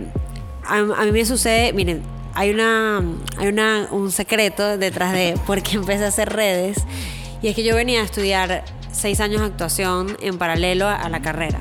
[0.66, 2.02] a, mí me sucede, miren,
[2.34, 3.04] hay una
[3.38, 6.78] hay una, un secreto detrás de por qué empecé a hacer redes.
[7.42, 11.22] Y es que yo venía a estudiar seis años de actuación en paralelo a la
[11.22, 11.60] carrera.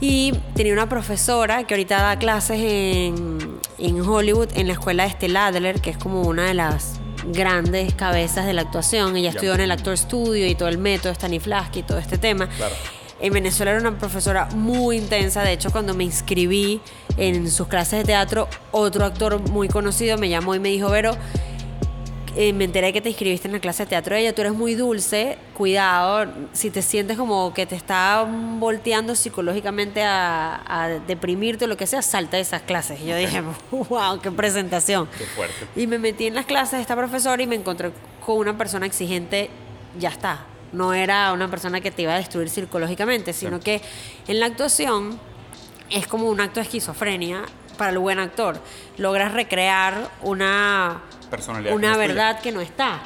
[0.00, 3.38] Y tenía una profesora que ahorita da clases en,
[3.78, 7.94] en Hollywood, en la escuela de Estelle Adler, que es como una de las grandes
[7.94, 9.16] cabezas de la actuación.
[9.16, 12.48] Ella estudió en el Actor Studio y todo el método Stanislavski y todo este tema.
[13.20, 15.42] En Venezuela era una profesora muy intensa.
[15.42, 16.80] De hecho, cuando me inscribí
[17.16, 21.16] en sus clases de teatro, otro actor muy conocido me llamó y me dijo, Vero,
[22.34, 24.54] eh, me enteré que te inscribiste en la clase de teatro de ella, tú eres
[24.54, 28.26] muy dulce, cuidado, si te sientes como que te está
[28.58, 33.00] volteando psicológicamente a, deprimirte o lo que sea, salta de esas clases.
[33.00, 35.08] Y yo dije, wow, qué presentación.
[35.18, 35.66] Qué fuerte.
[35.76, 37.92] Y me metí en las clases de esta profesora y me encontré
[38.24, 39.50] con una persona exigente,
[39.98, 40.46] ya está.
[40.72, 43.82] No era una persona que te iba a destruir psicológicamente, sino que
[44.26, 45.18] en la actuación
[45.90, 47.42] es como un acto de esquizofrenia
[47.76, 48.58] para el buen actor.
[48.96, 51.02] Logras recrear una
[51.72, 53.02] una verdad que no está.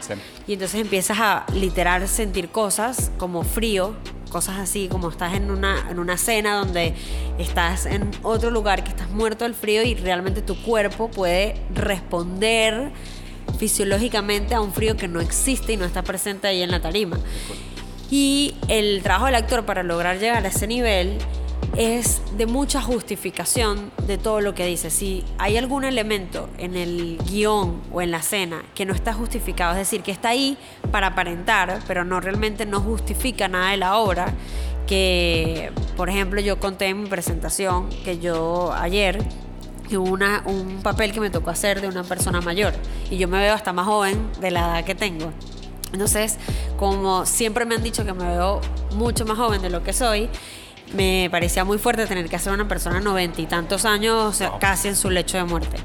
[0.47, 3.95] Y entonces empiezas a literar sentir cosas como frío,
[4.31, 6.95] cosas así, como estás en una, en una cena donde
[7.39, 12.93] estás en otro lugar que estás muerto del frío y realmente tu cuerpo puede responder
[13.59, 17.19] fisiológicamente a un frío que no existe y no está presente ahí en la tarima.
[18.11, 21.19] Y el trabajo del actor para lograr llegar a ese nivel
[21.77, 24.91] es de mucha justificación de todo lo que dice.
[24.91, 29.73] Si hay algún elemento en el guion o en la escena que no está justificado,
[29.73, 30.57] es decir, que está ahí
[30.91, 34.33] para aparentar, pero no realmente no justifica nada de la obra,
[34.87, 39.19] que por ejemplo yo conté en mi presentación que yo ayer
[39.91, 42.73] hubo una, un papel que me tocó hacer de una persona mayor
[43.11, 45.31] y yo me veo hasta más joven de la edad que tengo.
[45.93, 46.39] Entonces,
[46.79, 48.61] como siempre me han dicho que me veo
[48.95, 50.29] mucho más joven de lo que soy,
[50.94, 54.96] me parecía muy fuerte tener que hacer una persona noventa y tantos años, casi en
[54.96, 55.79] su lecho de muerte.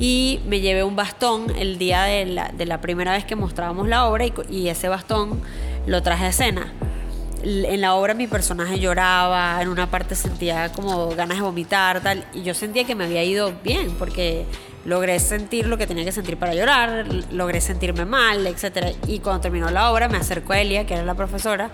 [0.00, 4.26] Y me llevé un bastón el día de la, primera vez que mostrábamos la obra
[4.48, 5.40] y, ese bastón
[5.86, 6.72] lo traje a escena.
[7.42, 12.24] En la obra mi personaje lloraba, en una parte sentía como ganas de vomitar, tal,
[12.34, 14.44] y yo sentía que me había ido bien, porque
[14.84, 18.96] logré sentir lo que tenía que sentir para llorar, logré sentirme mal, etc.
[19.06, 21.70] Y cuando terminó la obra me acercó a Elia, que era la profesora,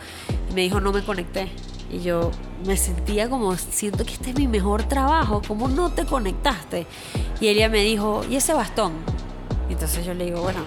[0.50, 1.48] y me dijo, no me conecté.
[1.90, 2.30] Y yo
[2.64, 6.86] me sentía como, siento que este es mi mejor trabajo, ¿cómo no te conectaste?
[7.40, 8.92] Y ella me dijo, ¿y ese bastón?
[9.68, 10.60] Y entonces yo le digo, bueno,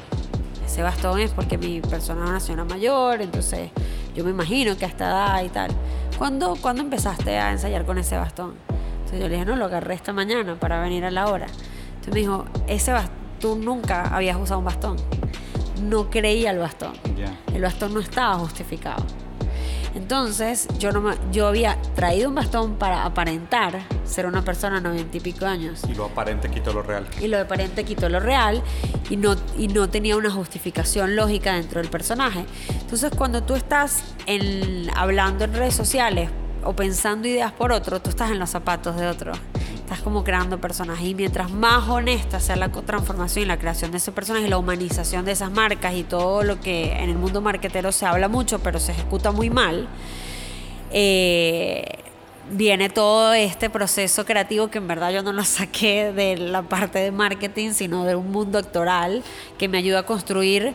[0.65, 3.71] ese bastón es porque mi persona es una señora mayor, entonces
[4.15, 5.71] yo me imagino que a esta edad y tal.
[6.17, 8.55] ¿Cuándo, ¿Cuándo empezaste a ensayar con ese bastón?
[8.97, 11.45] Entonces yo le dije, no, lo agarré esta mañana para venir a la hora.
[11.45, 12.93] Entonces me dijo, ese
[13.39, 14.97] tú nunca habías usado un bastón.
[15.83, 16.93] No creía el bastón.
[17.53, 19.03] El bastón no estaba justificado.
[19.97, 25.17] Entonces, yo, no yo había traído un bastón para aparentar ser una persona de noventa
[25.17, 25.81] y pico años.
[25.89, 27.07] Y lo aparente quitó lo real.
[27.19, 28.61] Y lo aparente quitó lo real
[29.09, 32.45] y no, y no tenía una justificación lógica dentro del personaje.
[32.79, 36.29] Entonces, cuando tú estás en, hablando en redes sociales
[36.63, 39.31] o pensando ideas por otro, tú estás en los zapatos de otro
[39.87, 41.07] estás como creando personajes.
[41.07, 45.23] Y mientras más honesta sea la transformación y la creación de ese personaje, la humanización
[45.23, 48.79] de esas marcas y todo lo que en el mundo marketero se habla mucho pero
[48.79, 49.87] se ejecuta muy mal,
[50.91, 51.85] eh,
[52.51, 56.99] viene todo este proceso creativo que en verdad yo no lo saqué de la parte
[56.99, 59.23] de marketing, sino de un mundo actoral
[59.57, 60.73] que me ayuda a construir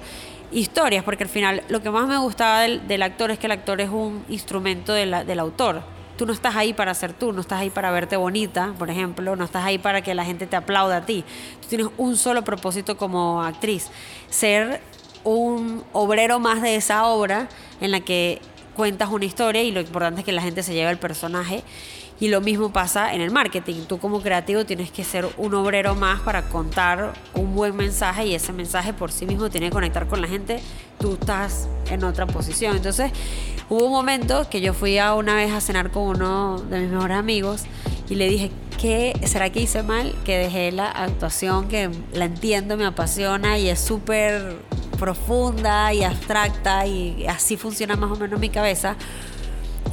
[0.52, 3.82] historias, porque al final lo que más me gustaba del, actor es que el actor
[3.82, 5.82] es un instrumento del autor
[6.16, 9.36] tú no estás ahí para ser tú, no estás ahí para verte bonita, por ejemplo,
[9.36, 11.24] no estás ahí para que la gente te aplaude a ti.
[11.60, 13.90] Tú tienes un solo propósito como actriz,
[14.30, 14.80] ser
[15.24, 17.48] un obrero más de esa obra
[17.80, 18.40] en la que
[18.74, 21.62] cuentas una historia y lo importante es que la gente se lleve el personaje.
[22.20, 23.82] Y lo mismo pasa en el marketing.
[23.88, 28.34] Tú como creativo tienes que ser un obrero más para contar un buen mensaje y
[28.36, 30.60] ese mensaje por sí mismo tiene que conectar con la gente.
[31.00, 32.76] Tú estás en otra posición.
[32.76, 33.10] Entonces,
[33.72, 36.90] Hubo un momento que yo fui a una vez a cenar con uno de mis
[36.90, 37.62] mejores amigos
[38.10, 40.14] y le dije, ¿qué será que hice mal?
[40.26, 44.58] Que dejé la actuación que la entiendo, me apasiona y es súper
[44.98, 48.94] profunda y abstracta y así funciona más o menos mi cabeza.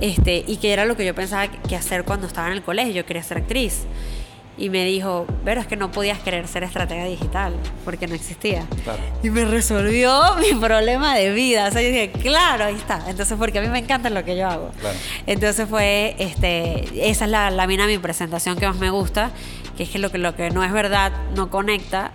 [0.02, 2.92] Este, y que era lo que yo pensaba que hacer cuando estaba en el colegio,
[2.92, 3.86] yo quería ser actriz
[4.60, 7.54] y me dijo, pero es que no podías querer ser estratega digital
[7.86, 8.66] porque no existía.
[9.24, 11.68] Y me resolvió mi problema de vida.
[11.68, 13.02] O sea, yo dije, claro, ahí está.
[13.08, 14.72] Entonces, porque a mí me encanta lo que yo hago.
[15.26, 19.32] Entonces fue, este, esa es la, la mina de mi presentación que más me gusta,
[19.78, 22.12] que es que lo que, lo que no es verdad no conecta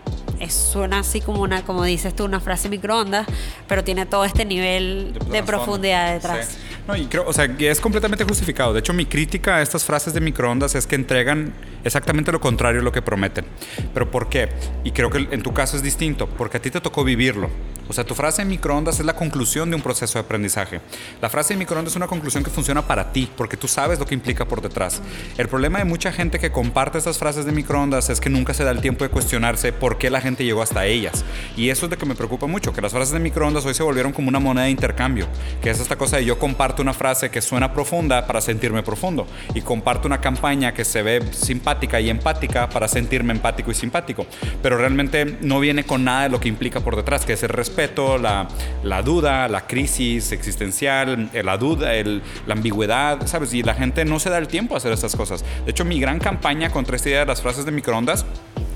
[0.50, 3.26] suena así como una, como dices tú, una frase microondas,
[3.66, 6.58] pero tiene todo este nivel de, profundidad detrás.
[6.86, 8.74] No, y creo, o sea, es completamente justificado.
[8.74, 12.82] De hecho, mi crítica a estas frases de microondas es que entregan exactamente lo contrario
[12.82, 13.46] a lo que prometen.
[13.94, 14.50] ¿Pero por qué?
[14.84, 17.48] Y creo que en tu caso es distinto, porque a ti te tocó vivirlo.
[17.88, 20.80] O sea, tu frase de microondas es la conclusión de un proceso de aprendizaje.
[21.20, 24.06] La frase de microondas es una conclusión que funciona para ti, porque tú sabes lo
[24.06, 25.02] que implica por detrás.
[25.36, 28.64] El problema de mucha gente que comparte estas frases de microondas es que nunca se
[28.64, 31.24] da el tiempo de cuestionarse por qué la gente llegó hasta ellas.
[31.56, 33.82] Y eso es de que me preocupa mucho, que las frases de microondas hoy se
[33.82, 35.26] volvieron como una moneda de intercambio,
[35.62, 39.26] que es esta cosa de yo comparto una frase que suena profunda para sentirme profundo
[39.54, 44.26] y comparto una campaña que se ve simpática y empática para sentirme empático y simpático,
[44.62, 47.48] pero realmente no viene con nada de lo que implica por detrás, que es el
[47.50, 48.48] respeto, la,
[48.82, 53.54] la duda, la crisis existencial, la duda, el, la ambigüedad, ¿sabes?
[53.54, 55.44] Y la gente no se da el tiempo a hacer estas cosas.
[55.64, 58.24] De hecho, mi gran campaña contra esta idea de las frases de microondas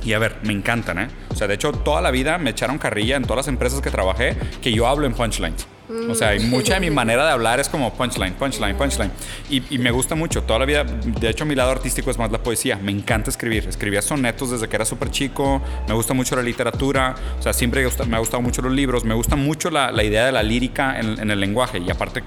[0.05, 1.09] y a ver, me encantan, ¿eh?
[1.31, 3.91] O sea, de hecho, toda la vida me echaron carrilla en todas las empresas que
[3.91, 5.67] trabajé que yo hablo en punchlines.
[6.11, 9.11] O sea, y mucha de mi manera de hablar es como punchline, punchline, punchline.
[9.49, 10.43] Y, y, me gusta mucho.
[10.43, 12.77] Toda la vida, de hecho, mi lado artístico es más la poesía.
[12.77, 13.67] Me encanta escribir.
[13.69, 15.63] Escribía sonetos desde que era súper chico.
[15.87, 17.15] Me gusta mucho la literatura.
[17.39, 19.05] O sea, siempre me ha gustado mucho los libros.
[19.05, 21.79] Me gusta mucho la, la idea de la lírica en, en el lenguaje.
[21.79, 22.23] Y aparte,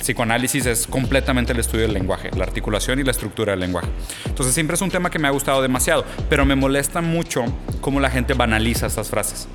[0.00, 3.88] psicoanálisis es completamente el estudio del lenguaje, la articulación y la estructura del lenguaje.
[4.26, 7.44] Entonces siempre es un tema que me ha gustado demasiado, pero me molesta mucho
[7.80, 9.48] cómo la gente banaliza estas frases.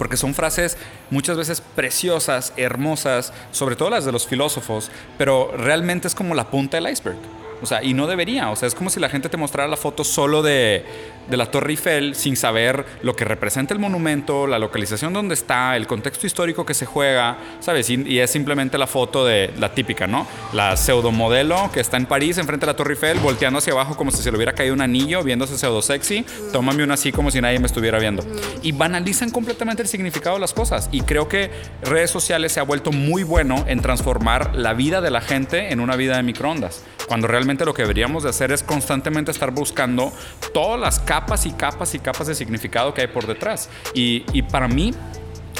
[0.00, 0.78] Porque son frases
[1.10, 6.48] muchas veces preciosas, hermosas, sobre todo las de los filósofos, pero realmente es como la
[6.48, 7.18] punta del iceberg.
[7.62, 8.50] O sea, y no debería.
[8.50, 10.84] O sea, es como si la gente te mostrara la foto solo de,
[11.30, 15.76] de la Torre Eiffel sin saber lo que representa el monumento, la localización donde está,
[15.76, 17.88] el contexto histórico que se juega, ¿sabes?
[17.88, 20.26] Y, es simplemente la foto de la típica, ¿no?
[20.52, 24.10] La pseudomodelo que está en París enfrente de la Torre Eiffel, volteando hacia abajo como
[24.10, 26.24] si se le hubiera caído un anillo, viéndose pseudo sexy.
[26.52, 28.24] Tómame una así como si nadie me estuviera viendo.
[28.62, 30.88] Y banalizan completamente el significado de las cosas.
[30.92, 31.50] Y creo que
[31.82, 35.80] redes sociales se ha vuelto muy bueno en transformar la vida de la gente en
[35.80, 36.82] una vida de microondas.
[37.10, 40.12] Cuando realmente lo que deberíamos de hacer es constantemente estar buscando
[40.54, 43.68] todas las capas y capas y capas de significado que hay por detrás.
[43.94, 44.94] Y, y para mí,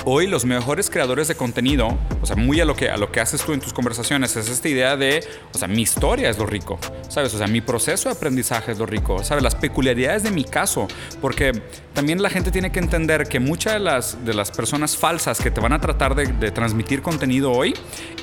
[0.06, 3.20] Hoy los mejores creadores de contenido, o sea, muy a lo que a lo que
[3.20, 6.46] haces tú en tus conversaciones es esta idea de, o sea, mi historia es lo
[6.46, 6.78] rico,
[7.10, 7.34] ¿sabes?
[7.34, 9.42] O sea, mi proceso de aprendizaje es lo rico, ¿sabes?
[9.42, 10.88] Las peculiaridades de mi caso,
[11.20, 11.52] porque
[11.92, 15.50] también la gente tiene que entender que muchas de las, de las personas falsas que
[15.50, 17.74] te van a tratar de, transmitir contenido hoy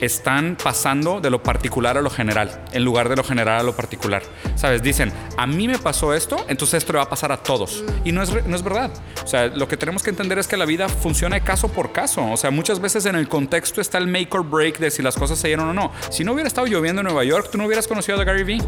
[0.01, 3.75] están pasando de lo particular a lo general, en lugar de lo general a lo
[3.75, 4.23] particular,
[4.55, 4.81] ¿sabes?
[4.81, 7.83] Dicen, a mí me pasó esto, entonces esto le va a pasar a todos.
[8.03, 8.91] Y no es, no es verdad.
[9.23, 11.73] O sea, lo que tenemos que entender es que la vida funciona de caso caso
[11.73, 12.31] por caso.
[12.31, 15.15] O sea, muchas veces en el contexto está el make or break de si las
[15.15, 15.91] cosas se dieron o no.
[16.09, 18.61] Si no hubiera estado lloviendo en Nueva York, tú no hubieras conocido a Gary Vee.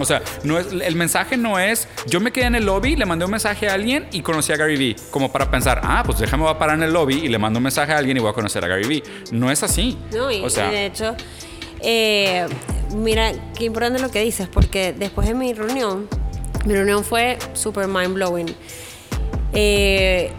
[0.00, 3.06] O sea, no es, el mensaje no es, yo me quedé en el lobby, le
[3.06, 4.96] mandé un mensaje a alguien y conocí a Gary Vee.
[5.10, 7.58] Como para pensar, ah, pues déjame va a parar en el lobby y le mando
[7.58, 9.02] un mensaje a alguien y voy a conocer a Gary Vee.
[9.32, 9.98] No es así.
[10.12, 11.16] No, y, o sea, y de hecho,
[11.80, 12.46] eh,
[12.94, 16.08] mira, qué importante lo que dices, porque después de mi reunión,
[16.64, 18.54] mi reunión fue super mind blowing.
[19.52, 20.32] Eh,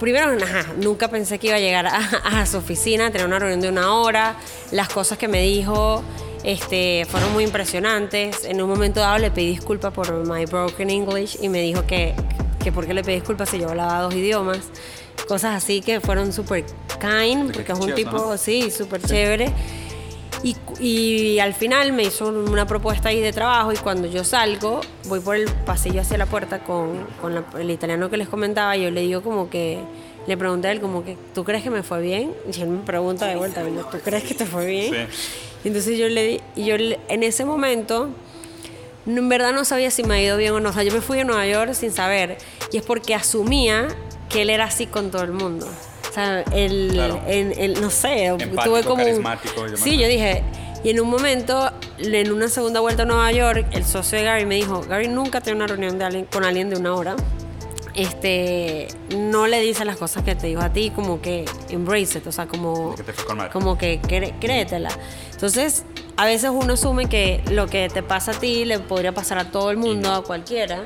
[0.00, 1.98] primero, ajá, nunca pensé que iba a llegar a,
[2.40, 4.36] a su oficina, tener una reunión de una hora.
[4.72, 6.02] Las cosas que me dijo
[6.42, 8.44] este, fueron muy impresionantes.
[8.44, 12.14] En un momento dado le pedí disculpas por my broken English y me dijo que,
[12.62, 14.60] que por qué le pedí disculpas si yo hablaba dos idiomas.
[15.28, 16.64] Cosas así que fueron súper
[16.98, 19.52] kind, porque es un tipo, sí, súper chévere.
[20.42, 24.80] Y, y, al final me hizo una propuesta ahí de trabajo y cuando yo salgo,
[25.04, 28.74] voy por el pasillo hacia la puerta con, con la, el italiano que les comentaba,
[28.76, 29.80] yo le digo como que,
[30.26, 32.32] le pregunté a él como que, ¿tú crees que me fue bien?
[32.50, 34.94] Y él me pregunta de vuelta, ¿tú crees que te fue bien?
[34.94, 35.28] Sí.
[35.64, 38.08] Y entonces yo le di, y yo en ese momento,
[39.06, 40.70] en verdad no sabía si me ha ido bien o no.
[40.70, 42.38] O sea, yo me fui a Nueva York sin saber,
[42.72, 43.88] y es porque asumía
[44.28, 45.66] que él era así con todo el mundo.
[46.10, 48.96] O sea, él, no sé, Empático, tuve como...
[49.04, 50.42] carismático, sí, yo dije,
[50.82, 54.44] y en un momento, en una segunda vuelta a Nueva York, el socio de Gary
[54.44, 57.16] me dijo, Gary nunca tiene una reunión de alguien, con alguien de una hora.
[57.94, 62.26] Este, no le dice las cosas que te dijo a ti, como que embrace it,
[62.26, 63.50] o sea, como que, te fue con madre.
[63.52, 64.90] como que cré- créetela.
[65.32, 65.84] Entonces,
[66.16, 69.50] a veces uno asume que lo que te pasa a ti le podría pasar a
[69.50, 70.84] todo el mundo, a cualquiera,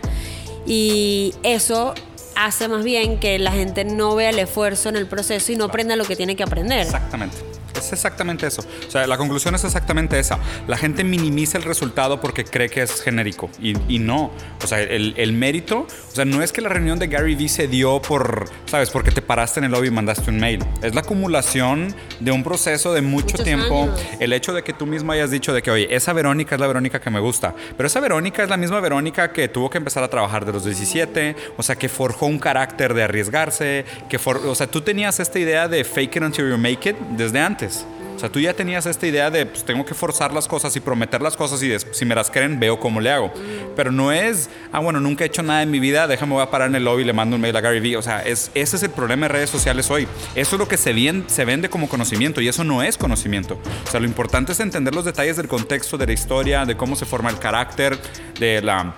[0.67, 1.95] y eso
[2.37, 5.65] hace más bien que la gente no vea el esfuerzo en el proceso y no
[5.65, 6.81] aprenda lo que tiene que aprender.
[6.81, 7.37] Exactamente.
[7.77, 8.65] Es exactamente eso.
[8.87, 10.39] O sea, la conclusión es exactamente esa.
[10.67, 13.51] La gente minimiza el resultado porque cree que es genérico.
[13.61, 14.31] Y, y no.
[14.63, 17.49] O sea, el, el, mérito, o sea, no es que la reunión de Gary Vee
[17.49, 18.91] se dio por, ¿sabes?
[18.91, 20.65] Porque te paraste en el lobby y mandaste un mail.
[20.83, 23.85] Es la acumulación de un proceso de mucho Muchos tiempo.
[23.85, 24.01] años.
[24.21, 26.67] El hecho de que tú mismo hayas dicho de que, oye, esa Verónica es la
[26.67, 27.55] Verónica que me gusta.
[27.77, 30.65] Pero esa Verónica es la misma Verónica que tuvo que empezar a trabajar de los
[30.65, 31.35] 17.
[31.57, 33.85] O sea, que forjó un carácter de arriesgarse.
[34.09, 36.97] Que for, o sea, tú tenías esta idea de fake it until you make it
[37.17, 37.74] desde antes.
[38.15, 40.81] O sea, tú ya tenías esta idea de, pues tengo que forzar las cosas y
[40.81, 43.33] prometer las cosas y si me las creen, veo cómo le hago.
[43.75, 46.49] Pero no es, ah, bueno, nunca he hecho nada en mi vida, déjame voy a
[46.51, 47.97] parar en el lobby y le mando un mail a Gary Vee.
[47.97, 50.07] O sea, es, ese es el problema de redes sociales hoy.
[50.37, 53.59] Eso es lo que se, vien- se vende como conocimiento y eso no es conocimiento.
[53.87, 56.95] O sea, lo importante es entender los detalles del contexto, de la historia, de cómo
[56.95, 57.99] se forma el carácter,
[58.39, 58.95] de la,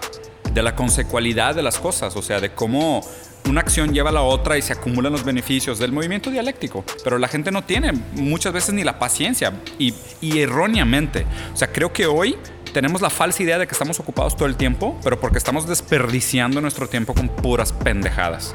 [0.57, 3.07] de la consecualidad de las cosas, o sea, de cómo
[3.47, 6.83] una acción lleva a la otra y se acumulan los beneficios del movimiento dialéctico.
[7.05, 9.93] Pero la gente no tiene muchas veces ni la paciencia y,
[10.23, 11.27] y erróneamente.
[11.53, 12.39] O sea, creo que hoy
[12.73, 16.63] tenemos la falsa idea de que estamos ocupados todo el tiempo, pero porque estamos desperdiciando
[16.63, 18.55] nuestro tiempo con puras pendejadas.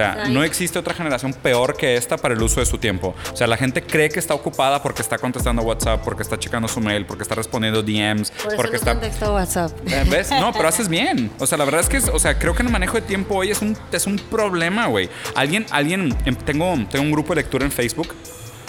[0.00, 3.14] Sea, no existe otra generación peor que esta para el uso de su tiempo.
[3.32, 6.68] O sea, la gente cree que está ocupada porque está contestando WhatsApp, porque está checando
[6.68, 8.92] su mail, porque está respondiendo DMs, Por eso porque no está...
[8.92, 9.72] contestó WhatsApp.
[9.86, 10.30] Eh, ¿Ves?
[10.30, 11.30] No, pero haces bien.
[11.38, 13.34] O sea, la verdad es que, es- o sea, creo que el manejo de tiempo
[13.36, 15.08] hoy es un, es un problema, güey.
[15.34, 18.14] Alguien, alguien, em, tengo, tengo un grupo de lectura en Facebook.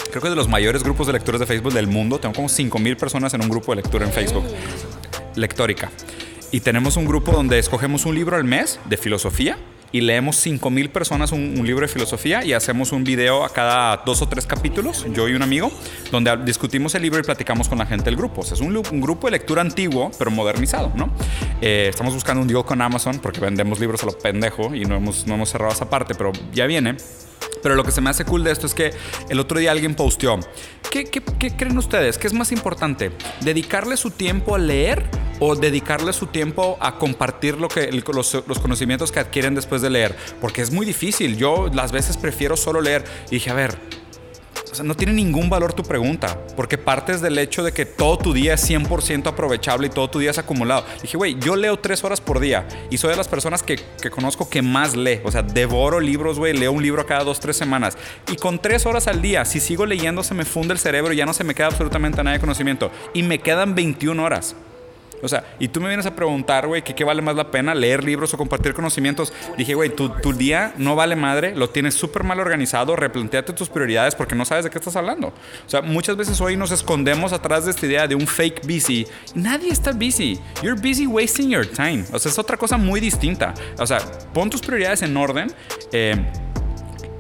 [0.10, 2.20] Creo que es de los mayores grupos de lectores de Facebook del mundo.
[2.20, 4.44] Tengo como 5000 personas en un grupo de lectura en Facebook.
[5.36, 5.90] Lectórica.
[6.52, 9.58] Y tenemos un grupo donde escogemos un libro al mes de filosofía
[9.92, 13.98] y leemos 5000 personas un, un libro de filosofía y hacemos un video a cada
[13.98, 15.72] dos o tres capítulos, yo y un amigo,
[16.12, 18.42] donde discutimos el libro y platicamos con la gente del grupo.
[18.42, 21.12] O sea, es un, grupo de lectura antiguo, pero modernizado, ¿no?
[21.62, 24.96] Eh, estamos buscando un deal con Amazon porque vendemos libros a lo pendejo y no
[24.96, 26.96] hemos, no hemos cerrado esa parte, pero ya viene.
[27.62, 28.92] Pero lo que se me hace cool de esto es que
[29.30, 30.40] el otro día alguien posteó,
[30.90, 32.18] ¿qué, creen ustedes?
[32.18, 33.12] ¿Qué es más importante?
[33.42, 35.06] ¿Dedicarle su tiempo a leer
[35.40, 39.90] o dedicarle su tiempo a compartir lo que, los, los conocimientos que adquieren después de
[39.90, 40.16] leer?
[40.40, 41.38] Porque es muy difícil.
[41.38, 43.04] Yo las veces prefiero solo leer.
[43.28, 43.78] Y dije, a ver,
[44.72, 48.18] o sea, no tiene ningún valor tu pregunta, porque partes del hecho de que todo
[48.18, 50.86] tu día es 100% aprovechable y todo tu día es acumulado.
[51.02, 54.10] Dije, güey, yo leo tres horas por día y soy de las personas que, que
[54.10, 55.20] conozco que más lee.
[55.24, 57.98] O sea, devoro libros, güey, leo un libro cada dos, tres semanas.
[58.32, 61.18] Y con tres horas al día, si sigo leyendo, se me funde el cerebro y
[61.18, 62.92] ya no se me queda absolutamente nada de conocimiento.
[63.14, 64.56] Y me quedan 21 horas.
[65.22, 67.76] O sea, y tú me vienes a preguntar, güey, que qué vale más la pena,
[67.76, 69.34] leer libros o compartir conocimientos.
[69.58, 73.70] Dije, güey, tu, tu día no vale madre, lo tienes súper mal organizado, replanteate tus
[73.70, 75.28] prioridades porque no sabes de qué estás hablando.
[75.28, 79.08] O sea, muchas veces hoy nos escondemos atrás de esta idea de un fake busy.
[79.36, 80.40] Nadie está busy.
[80.62, 82.06] You're busy wasting your time.
[82.12, 83.54] O sea, es otra cosa muy distinta.
[83.78, 84.00] O sea,
[84.34, 85.52] pon tus prioridades en orden.
[85.92, 86.16] eh,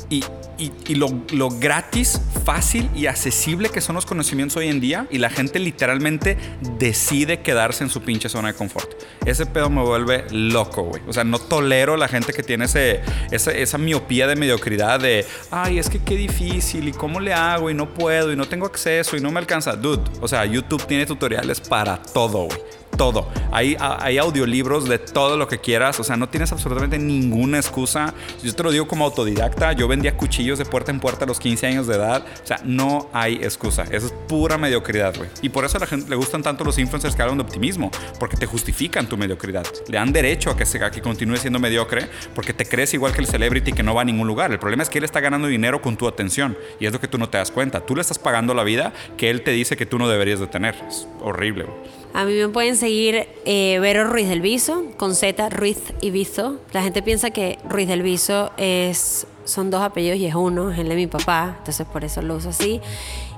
[0.10, 0.24] y,
[0.62, 5.30] y, lo, gratis, fácil y accesible que son los conocimientos hoy en día y la
[5.30, 6.38] gente literalmente
[6.78, 8.91] decide quedarse en su pinche zona de confort.
[9.26, 11.01] Ese pedo me vuelve loco, güey.
[11.07, 13.01] O sea, no tolero la gente que tiene ese,
[13.32, 17.70] esa, esa miopía de mediocridad de, ay, es que qué difícil y cómo le hago
[17.70, 19.76] y no puedo y no tengo acceso y no me alcanza.
[19.76, 23.28] Dude, o sea, YouTube tiene tutoriales para todo, güey todo.
[23.52, 25.99] Hay, hay audiolibros de todo lo que quieras.
[25.99, 28.14] O sea, no tienes absolutamente ninguna excusa.
[28.43, 29.74] Yo te lo digo como autodidacta.
[29.74, 32.24] Yo vendía cuchillos de puerta en puerta a los 15 años de edad.
[32.43, 33.86] O sea, no hay excusa.
[33.89, 35.32] Eso es pura mediocridad, güey.
[35.41, 37.89] Y por eso a la gente le gustan tanto los influencers que hablan de optimismo.
[38.20, 39.66] Porque te justifican tu mediocridad.
[39.88, 42.08] Le dan derecho a que, se, a que continúe siendo mediocre.
[42.36, 44.52] Porque te crees igual que el celebrity que no va a ningún lugar.
[44.52, 46.56] El problema es que él está ganando dinero con tu atención.
[46.80, 47.84] Y es lo que tú no te das cuenta.
[47.84, 50.45] Tú le estás pagando la vida que él te dice que tú no deberías de
[50.45, 50.76] tener.
[50.88, 52.01] Es horrible, güey.
[52.14, 56.59] A mí me pueden seguir eh, Vero Ruiz del Viso, con Z, Ruiz y Viso.
[56.74, 60.80] La gente piensa que Ruiz del Viso es, son dos apellidos y es uno, es
[60.80, 62.82] el de mi papá, entonces por eso lo uso así.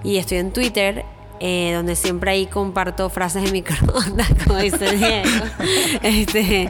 [0.03, 1.05] Y estoy en Twitter
[1.39, 5.29] eh, donde siempre ahí comparto frases de microondas, como dice Diego.
[6.03, 6.69] este,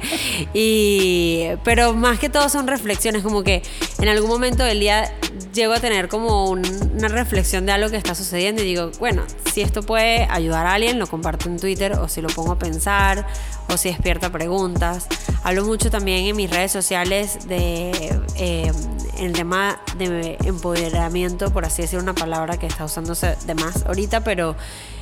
[0.54, 3.62] y, pero más que todo son reflexiones, como que
[4.00, 5.14] en algún momento del día
[5.54, 9.62] llego a tener como una reflexión de algo que está sucediendo y digo, bueno, si
[9.62, 13.28] esto puede ayudar a alguien, lo comparto en Twitter o si lo pongo a pensar
[13.70, 15.08] o si despierta preguntas.
[15.44, 17.92] Hablo mucho también en mis redes sociales de
[18.36, 18.72] eh,
[19.20, 24.24] el tema de empoderamiento, por así decir una palabra que está usándose de más ahorita,
[24.24, 24.53] pero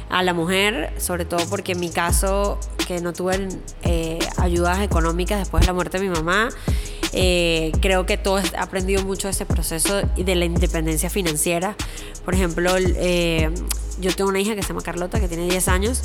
[0.09, 3.47] a la mujer, sobre todo porque en mi caso, que no tuve
[3.83, 6.49] eh, ayudas económicas después de la muerte de mi mamá,
[7.13, 11.75] eh, creo que todo he aprendido mucho de ese proceso de la independencia financiera.
[12.25, 13.49] Por ejemplo, eh,
[13.99, 16.03] yo tengo una hija que se llama Carlota, que tiene 10 años,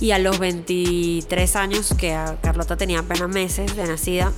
[0.00, 4.32] y a los 23 años, que Carlota tenía apenas meses de nacida,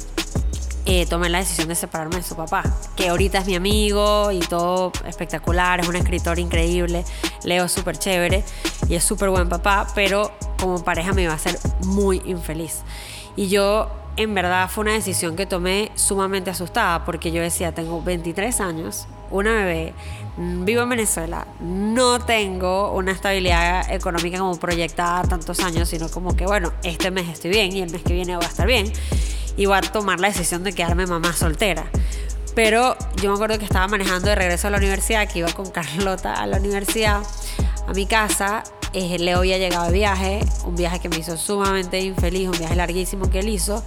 [0.87, 2.63] eh, tomé la decisión de separarme de su papá,
[2.95, 7.05] que ahorita es mi amigo y todo espectacular, es un escritor increíble,
[7.43, 8.45] Leo súper chévere
[8.89, 12.83] y es súper buen papá, pero como pareja me iba a hacer muy infeliz.
[13.35, 18.03] Y yo, en verdad, fue una decisión que tomé sumamente asustada, porque yo decía, tengo
[18.03, 19.95] 23 años, una bebé,
[20.37, 26.45] vivo en Venezuela, no tengo una estabilidad económica como proyectada tantos años, sino como que,
[26.45, 28.93] bueno, este mes estoy bien y el mes que viene voy a estar bien
[29.57, 31.91] iba a tomar la decisión de quedarme mamá soltera.
[32.55, 35.71] Pero yo me acuerdo que estaba manejando de regreso a la universidad, que iba con
[35.71, 37.23] Carlota a la universidad,
[37.87, 38.63] a mi casa.
[38.93, 42.77] Eh, Leo había llegado de viaje, un viaje que me hizo sumamente infeliz, un viaje
[42.77, 43.83] larguísimo que él hizo.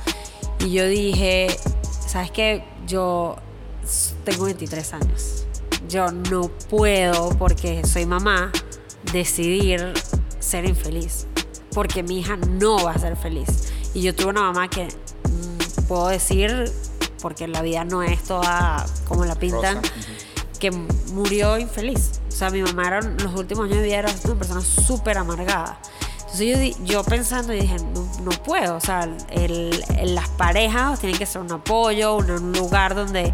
[0.60, 1.48] Y yo dije,
[2.06, 2.64] ¿sabes qué?
[2.86, 3.38] Yo
[4.26, 5.46] tengo 23 años.
[5.88, 8.52] Yo no puedo, porque soy mamá,
[9.14, 9.94] decidir
[10.40, 11.28] ser infeliz.
[11.74, 13.72] Porque mi hija no va a ser feliz.
[13.94, 14.90] Y yo tuve una mamá que
[15.88, 16.72] puedo decir,
[17.22, 19.82] porque la vida no es toda como la pintan,
[20.60, 22.22] que murió infeliz.
[22.28, 25.80] O sea, mi mamá era, los últimos años de vida era una persona súper amargada.
[26.20, 27.78] Entonces yo, yo pensando y dije,
[28.22, 33.34] no, puedo, o sea, el, las parejas tienen que ser un apoyo, un, lugar donde,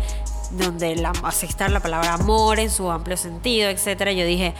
[0.51, 4.11] donde la, estar la palabra amor en su amplio sentido, etc.
[4.11, 4.53] Yo dije,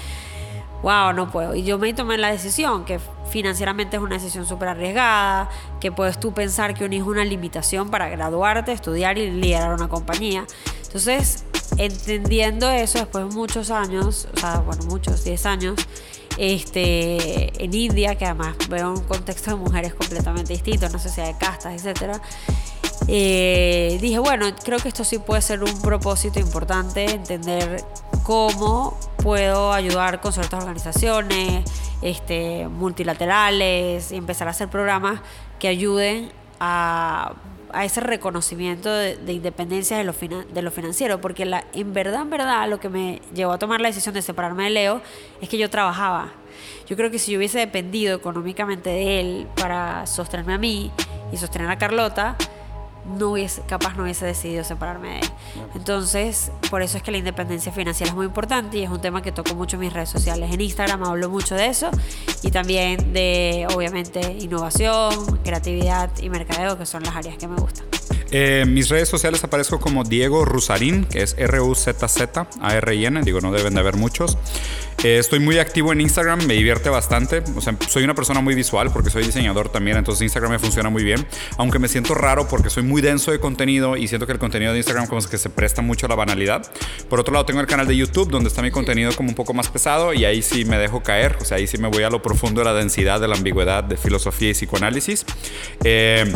[0.84, 1.56] wow, no puedo.
[1.56, 3.00] Y yo me tomé la decisión, que
[3.32, 7.26] financieramente es una decisión súper arriesgada, que puedes tú pensar que un hijo es una
[7.26, 10.46] limitación para graduarte, estudiar y liderar una compañía.
[10.84, 11.46] Entonces,
[11.78, 15.76] entendiendo eso después de muchos años, o sea, bueno, muchos, 10 años,
[16.38, 21.22] este, en India, que además veo un contexto de mujeres completamente distinto, no sé si
[21.22, 22.18] de castas, etc.
[23.08, 27.84] Eh, dije, bueno, creo que esto sí puede ser un propósito importante, entender
[28.24, 31.70] cómo puedo ayudar con ciertas organizaciones
[32.02, 35.22] este, multilaterales y empezar a hacer programas
[35.60, 37.34] que ayuden a,
[37.82, 41.44] ese reconocimiento de, independencia de lo, de lo financiero, porque
[41.74, 44.70] en verdad, en verdad, lo que me llevó a tomar la decisión de separarme de
[44.70, 45.02] Leo
[45.42, 46.32] es que yo trabajaba.
[46.88, 50.92] Yo creo que si yo hubiese dependido económicamente de él para sostenerme a mí
[51.32, 52.38] y sostener a Carlota,
[53.06, 55.30] no hubiese, capaz no hubiese decidido separarme de él.
[55.76, 59.22] Entonces, por eso es que la independencia financiera es muy importante y es un tema
[59.22, 60.52] que toco mucho en mis redes sociales.
[60.52, 61.90] En Instagram hablo mucho de eso
[62.42, 67.86] y también de, obviamente, innovación, creatividad y mercadeo, que son las áreas que me gustan.
[68.36, 73.80] Eh, mis redes sociales aparezco como Diego Rusarín, que es R-U-Z-Z-A-R-I-N, digo, no deben de
[73.80, 74.40] haber muchos.
[75.04, 77.44] Eh, estoy muy activo en Instagram, me divierte bastante.
[77.56, 80.90] O sea, soy una persona muy visual porque soy diseñador también, entonces Instagram me funciona
[80.90, 81.28] muy bien.
[81.58, 84.72] Aunque me siento raro porque soy muy denso de contenido y siento que el contenido
[84.72, 86.66] de Instagram como que se presta mucho a la banalidad.
[87.10, 89.54] Por otro lado, tengo el canal de YouTube donde está mi contenido como un poco
[89.54, 91.38] más pesado y ahí sí me dejo caer.
[91.40, 93.84] O sea, ahí sí me voy a lo profundo de la densidad, de la ambigüedad,
[93.84, 95.24] de filosofía y psicoanálisis.
[95.84, 96.34] Eh,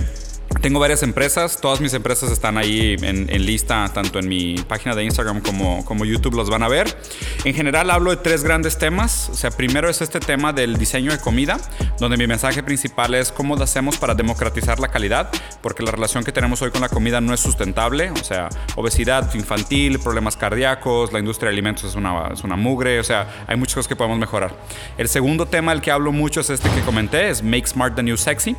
[0.61, 5.03] tengo varias empresas, todas mis empresas están ahí en, lista, tanto en mi página de
[5.03, 6.97] Instagram como, como YouTube los van a ver.
[7.43, 9.29] En general hablo de tres grandes temas.
[9.29, 11.57] O sea, primero es este tema del diseño de comida,
[11.99, 15.29] donde mi mensaje principal es cómo lo hacemos para democratizar la calidad,
[15.61, 18.11] porque la relación que tenemos hoy con la comida no es sustentable.
[18.11, 22.99] O sea, obesidad infantil, problemas cardíacos, la industria de alimentos es una, es una mugre,
[22.99, 24.55] o sea, hay muchas cosas que podemos mejorar.
[24.97, 28.03] El segundo tema del que hablo mucho es este que comenté, es Make Smart the
[28.03, 28.55] New Sexy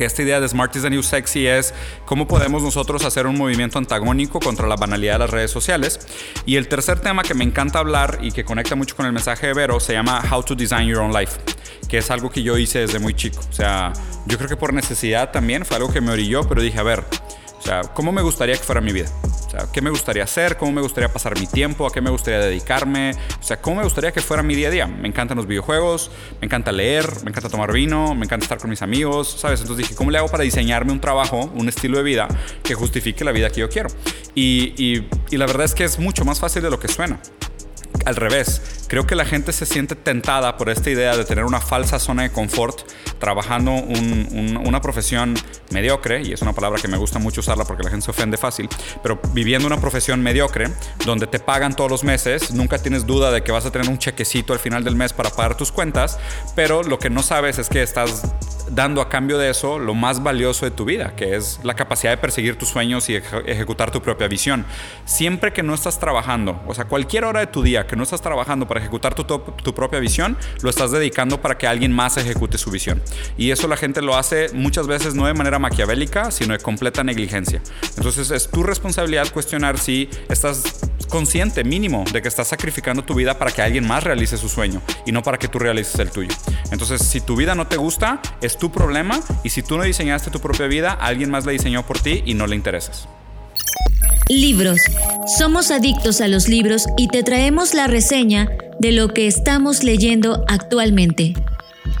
[0.00, 1.74] que esta idea de Smart is the New Sexy es
[2.06, 6.00] cómo podemos nosotros hacer un movimiento antagónico contra la banalidad de las redes sociales.
[6.46, 9.48] Y el tercer tema que me encanta hablar y que conecta mucho con el mensaje
[9.48, 11.38] de Vero se llama How to Design Your Own Life,
[11.86, 13.42] que es algo que yo hice desde muy chico.
[13.46, 13.92] O sea,
[14.24, 17.04] yo creo que por necesidad también fue algo que me orilló, pero dije, a ver,
[17.60, 19.10] o sea, ¿cómo me gustaría que fuera mi vida?
[19.46, 20.56] O sea, ¿qué me gustaría hacer?
[20.56, 21.86] ¿Cómo me gustaría pasar mi tiempo?
[21.86, 23.12] ¿A qué me gustaría dedicarme?
[23.38, 24.86] O sea, ¿cómo me gustaría que fuera mi día a día?
[24.86, 28.70] Me encantan los videojuegos, me encanta leer, me encanta tomar vino, me encanta estar con
[28.70, 29.60] mis amigos, ¿sabes?
[29.60, 32.28] Entonces dije, ¿cómo le hago para diseñarme un trabajo, un estilo de vida
[32.62, 33.90] que justifique la vida que yo quiero?
[34.34, 37.20] Y, y, y la verdad es que es mucho más fácil de lo que suena
[38.04, 38.84] al revés.
[38.88, 42.22] Creo que la gente se siente tentada por esta idea de tener una falsa zona
[42.22, 42.80] de confort
[43.20, 45.34] trabajando una profesión
[45.70, 48.36] mediocre, y es una palabra que me gusta mucho usarla porque la gente se ofende
[48.36, 48.68] fácil,
[49.02, 50.68] pero viviendo una profesión mediocre
[51.04, 53.98] donde te pagan todos los meses, nunca tienes duda de que vas a tener un
[53.98, 56.18] chequecito al final del mes para pagar tus cuentas,
[56.56, 58.22] pero lo que no sabes es que estás
[58.70, 62.12] dando a cambio de eso lo más valioso de tu vida, que es la capacidad
[62.12, 64.64] de perseguir tus sueños y ejecutar tu propia visión.
[65.04, 68.22] Siempre que no estás trabajando, o sea, cualquier hora de tu día que no estás
[68.22, 72.58] trabajando para ejecutar tu, tu propia visión, lo estás dedicando para que alguien más ejecute
[72.58, 73.02] su visión.
[73.36, 77.04] Y eso la gente lo hace muchas veces no de manera maquiavélica, sino de completa
[77.04, 77.62] negligencia.
[77.96, 80.62] Entonces es tu responsabilidad cuestionar si estás
[81.08, 84.80] consciente mínimo de que estás sacrificando tu vida para que alguien más realice su sueño
[85.04, 86.34] y no para que tú realices el tuyo.
[86.70, 90.30] Entonces, si tu vida no te gusta, es tu problema y si tú no diseñaste
[90.30, 93.08] tu propia vida, alguien más la diseñó por ti y no le interesas.
[94.28, 94.78] Libros.
[95.38, 98.48] Somos adictos a los libros y te traemos la reseña
[98.78, 101.34] de lo que estamos leyendo actualmente.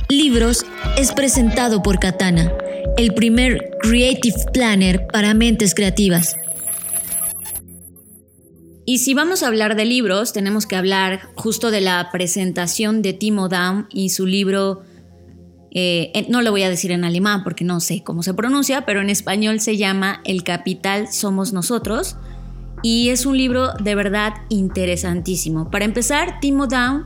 [0.08, 0.64] Libros
[0.98, 2.52] es presentado por Katana,
[2.96, 6.36] el primer Creative Planner para mentes creativas.
[8.84, 13.12] Y si vamos a hablar de libros, tenemos que hablar justo de la presentación de
[13.12, 14.82] Timo Daum y su libro,
[15.70, 19.00] eh, no lo voy a decir en alemán porque no sé cómo se pronuncia, pero
[19.00, 22.16] en español se llama El Capital Somos Nosotros.
[22.82, 25.70] Y es un libro de verdad interesantísimo.
[25.70, 27.04] Para empezar, Timo Daum,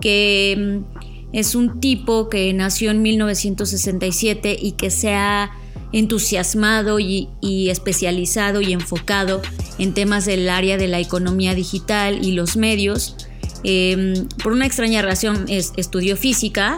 [0.00, 5.50] que mm, es un tipo que nació en 1967 y que se ha
[5.92, 7.28] entusiasmado y,
[7.68, 9.42] especializado y enfocado
[9.78, 13.16] en temas del área de la economía digital y los medios.
[13.64, 16.76] Em, por una extraña razón estudió física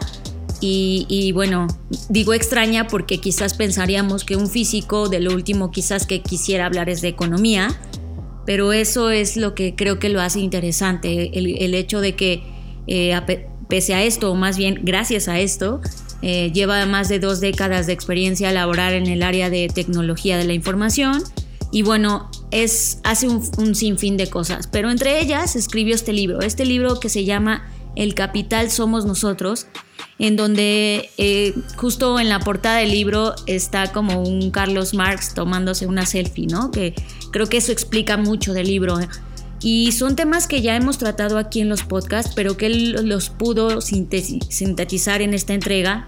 [0.61, 1.67] y, bueno,
[2.09, 6.89] digo extraña porque quizás pensaríamos que un físico de lo último quizás que quisiera hablar
[6.89, 7.69] es de economía,
[8.47, 12.43] pero eso es lo que creo que lo hace interesante, el, hecho de que
[12.87, 13.13] eh,
[13.69, 15.81] pese a esto, o más bien gracias a esto,
[16.23, 20.45] eh, lleva más de dos décadas de experiencia laboral en el área de tecnología de
[20.45, 21.23] la información
[21.75, 26.65] y bueno, es, hace un, sinfín de cosas, pero entre ellas escribió este libro, este
[26.65, 29.67] libro que se llama El Capital Somos Nosotros,
[30.21, 35.89] en donde eh, justo en la portada del libro está como un Carlos Marx tomándose
[35.89, 36.71] una selfie, ¿no?
[36.71, 36.95] Que
[37.33, 39.01] creo que eso explica mucho del libro.
[39.61, 43.31] Y son temas que ya hemos tratado aquí en los podcasts, pero que él los
[43.31, 46.07] pudo sintetizar en esta entrega,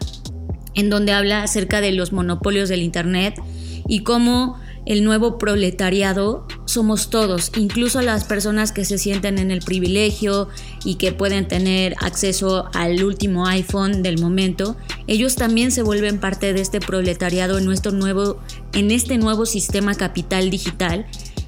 [0.74, 3.40] en donde habla acerca de los monopolios del Internet
[3.88, 9.60] y cómo el nuevo proletariado somos todos, incluso las personas que se sienten en el
[9.60, 10.48] privilegio
[10.84, 14.76] y que pueden tener acceso al último iPhone del momento,
[15.08, 18.40] ellos también se vuelven parte de este proletariado en nuestro nuevo
[18.74, 21.06] en este nuevo sistema capital digital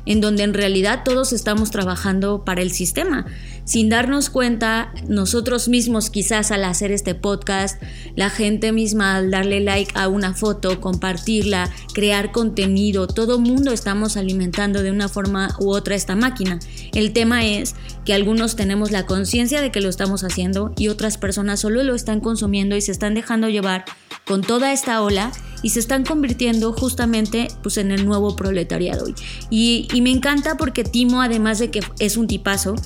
[0.08, 3.26] en donde en realidad todos estamos trabajando para el sistema.
[3.64, 7.80] Sin darnos cuenta, nosotros mismos quizás al hacer este podcast,
[8.16, 14.16] la gente misma al darle like a una foto, compartirla, crear contenido, todo mundo estamos
[14.16, 16.58] alimentando de una forma u otra esta máquina.
[16.94, 17.74] El tema es
[18.08, 21.94] que algunos tenemos la conciencia de que lo estamos haciendo y otras personas solo lo
[21.94, 23.84] están consumiendo y se están dejando llevar
[24.26, 25.30] con toda esta ola
[25.62, 29.04] y se están convirtiendo justamente pues, en el nuevo proletariado.
[29.50, 32.76] Y, y me encanta porque Timo, además de que es un tipazo,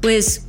[0.00, 0.46] pues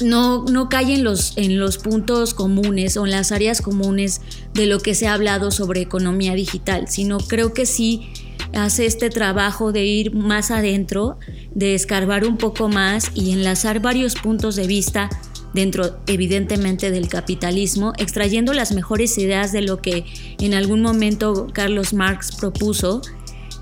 [0.00, 4.22] no, no cae en los, en los puntos comunes o en las áreas comunes
[4.54, 8.08] de lo que se ha hablado sobre economía digital, sino creo que sí
[8.54, 11.18] hace este trabajo de ir más adentro,
[11.54, 15.10] de escarbar un poco más y enlazar varios puntos de vista
[15.54, 20.04] dentro evidentemente del capitalismo, extrayendo las mejores ideas de lo que
[20.40, 23.00] en algún momento Carlos Marx propuso.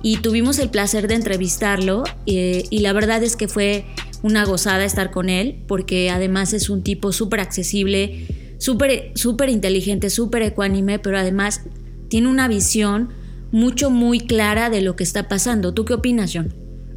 [0.05, 3.84] Y tuvimos el placer de entrevistarlo eh, y la verdad es que fue
[4.22, 8.26] una gozada estar con él porque además es un tipo súper accesible,
[8.59, 11.61] súper inteligente, súper ecuánime, pero además
[12.09, 13.11] tiene una visión
[13.53, 15.72] mucho, muy clara de lo que está pasando.
[15.72, 16.53] ¿Tú qué opinas, John?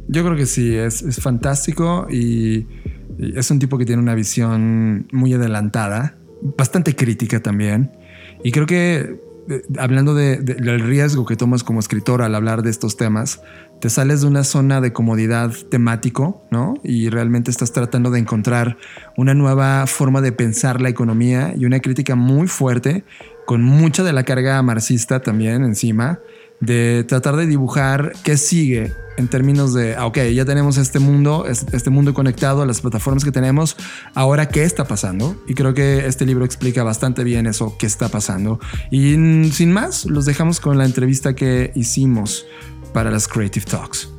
[0.08, 2.66] Yo creo que sí, es, es fantástico y,
[3.18, 6.18] es un tipo que tiene una visión muy adelantada,
[6.56, 7.92] bastante crítica también.
[8.44, 12.96] Y creo que eh, hablando del riesgo que tomas como escritor al hablar de estos
[12.96, 13.40] temas,
[13.80, 16.74] te sales de una zona de comodidad temático, ¿no?
[16.82, 18.76] Y realmente estás tratando de encontrar
[19.16, 23.04] una nueva forma de pensar la economía y una crítica muy fuerte,
[23.46, 26.20] con mucha de la carga marxista también encima,
[26.60, 31.46] de tratar de dibujar qué sigue en términos de, ah, ok, ya tenemos este mundo,
[31.46, 33.76] este mundo conectado a las plataformas que tenemos,
[34.14, 35.36] ahora qué está pasando.
[35.46, 38.60] Y creo que este libro explica bastante bien eso, qué está pasando.
[38.90, 39.14] Y
[39.52, 42.46] sin más, los dejamos con la entrevista que hicimos
[42.92, 44.10] para las Creative Talks.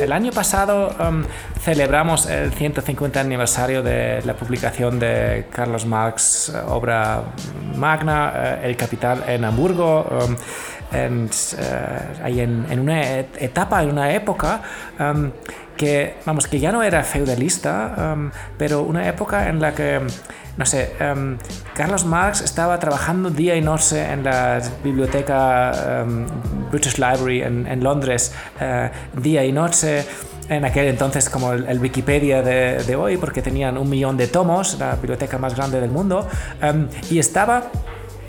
[0.00, 1.24] El año pasado um,
[1.62, 7.34] celebramos el 150 aniversario de la publicación de Carlos Marx, obra
[7.76, 10.04] magna, eh, El Capital en Hamburgo.
[10.04, 10.36] Um,
[10.92, 14.62] en, uh, ahí en, en, una etapa, en una época
[14.98, 15.30] um,
[15.76, 20.00] que, vamos, que ya no era feudalista, um, pero una época en la que,
[20.56, 21.38] no sé, um,
[21.74, 26.04] Carlos Marx estaba trabajando día y noche en la biblioteca
[26.70, 30.04] British Library en, en Londres, uh, día y noche
[30.48, 34.76] en aquel entonces como el, Wikipedia de, de, hoy, porque tenían un millón de tomos,
[34.80, 36.26] la biblioteca más grande del mundo,
[37.08, 37.70] y estaba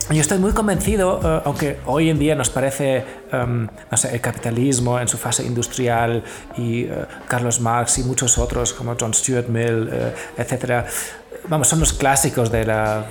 [0.10, 4.22] yo estoy muy convencido, eh, aunque hoy en día nos parece, em, no sé, el
[4.22, 6.24] capitalismo en su fase industrial
[6.58, 10.86] y uh, Carlos Marx y muchos otros como John Stuart Mill, uh, etcétera,
[11.48, 13.06] vamos, son los clásicos de la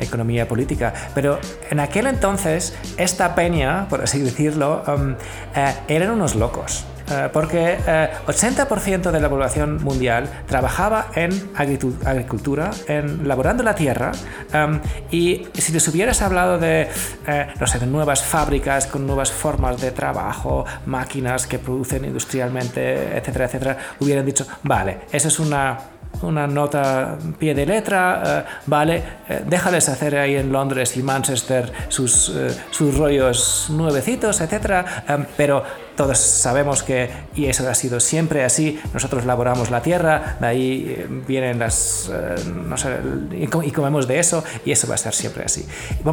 [0.00, 0.92] economía política.
[1.14, 1.38] Pero
[1.70, 5.14] en aquel entonces, esta peña, por así decirlo, um,
[5.88, 6.84] eran unos locos.
[7.08, 7.78] Eh, porque
[8.26, 14.10] 80% eh, de la población mundial trabajaba en agricultura, en laborando la tierra,
[14.52, 14.80] em,
[15.10, 16.88] y si les hubieras hablado de,
[17.26, 23.16] eh, no sé, de nuevas fábricas con nuevas formas de trabajo, máquinas que producen industrialmente,
[23.16, 25.78] etcétera, etcétera, hubieran dicho, vale, eso es una
[26.22, 29.02] una nota pie de letra, vale,
[29.44, 32.32] déjales hacer ahí en Londres y Manchester sus,
[32.70, 35.62] sus rollos nuevecitos, etcétera, em, pero
[35.96, 40.86] todos sabemos que, y eso ha sido siempre así, nosotros laboramos la tierra, de ahí
[40.88, 42.96] eh, vienen las, eh, no sé,
[43.32, 45.66] y comemos de eso, y eso va a ser siempre así.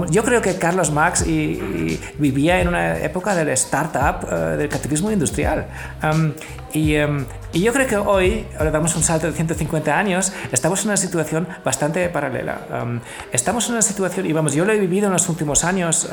[0.10, 1.26] yo creo que Carlos Marx
[2.18, 5.68] vivía en una época del startup, eh, del capitalismo industrial.
[6.74, 10.88] y, y, yo creo que hoy, ahora damos un salto de 150 años, estamos en
[10.88, 12.60] una situación bastante paralela.
[13.32, 16.10] estamos en una situación, y vamos, yo lo he vivido en los últimos años,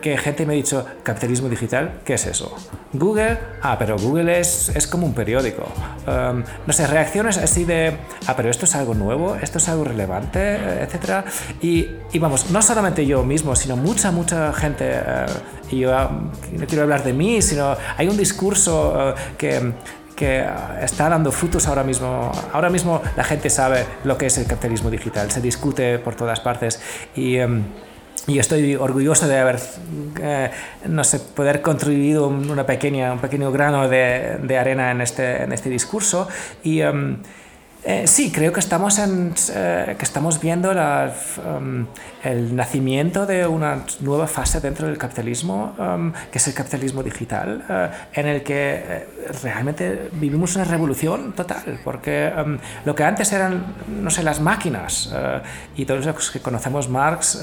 [0.00, 2.54] que gente me ha dicho, capitalismo digital, ¿qué es eso?
[2.92, 5.62] Google, ah, pero Google es, es como un periódico.
[6.06, 9.84] Um, no sé, reacciones así de, ah, pero esto es algo nuevo, esto es algo
[9.84, 11.24] relevante, etc.
[11.60, 15.26] Y, y vamos, no solamente yo mismo, sino mucha, mucha gente, eh,
[15.70, 19.72] y yo no quiero hablar de mí, sino hay un discurso eh, que
[20.16, 20.42] que
[20.80, 22.32] está dando frutos ahora mismo.
[22.52, 26.40] Ahora mismo la gente sabe lo que es el capitalismo digital, se discute por todas
[26.40, 26.80] partes
[27.14, 27.36] y...
[27.36, 27.64] Em,
[28.26, 29.60] y estoy orgulloso de haber,
[30.20, 30.50] eh,
[30.86, 35.52] no sé, poder contribuido una pequeña, un pequeño grano de, de arena en este, en
[35.52, 36.28] este discurso.
[36.64, 37.18] Y em,
[37.88, 41.86] eh, sí, creo que estamos, en, eh, que estamos viendo um,
[42.24, 47.64] el nacimiento de una nueva fase dentro del capitalismo, um, que es el capitalismo digital,
[47.68, 49.06] uh, en el que
[49.40, 55.12] realmente vivimos una revolución total, porque um, lo que antes eran, no sé, las máquinas,
[55.12, 55.40] uh,
[55.76, 57.40] y todos los que conocemos Marx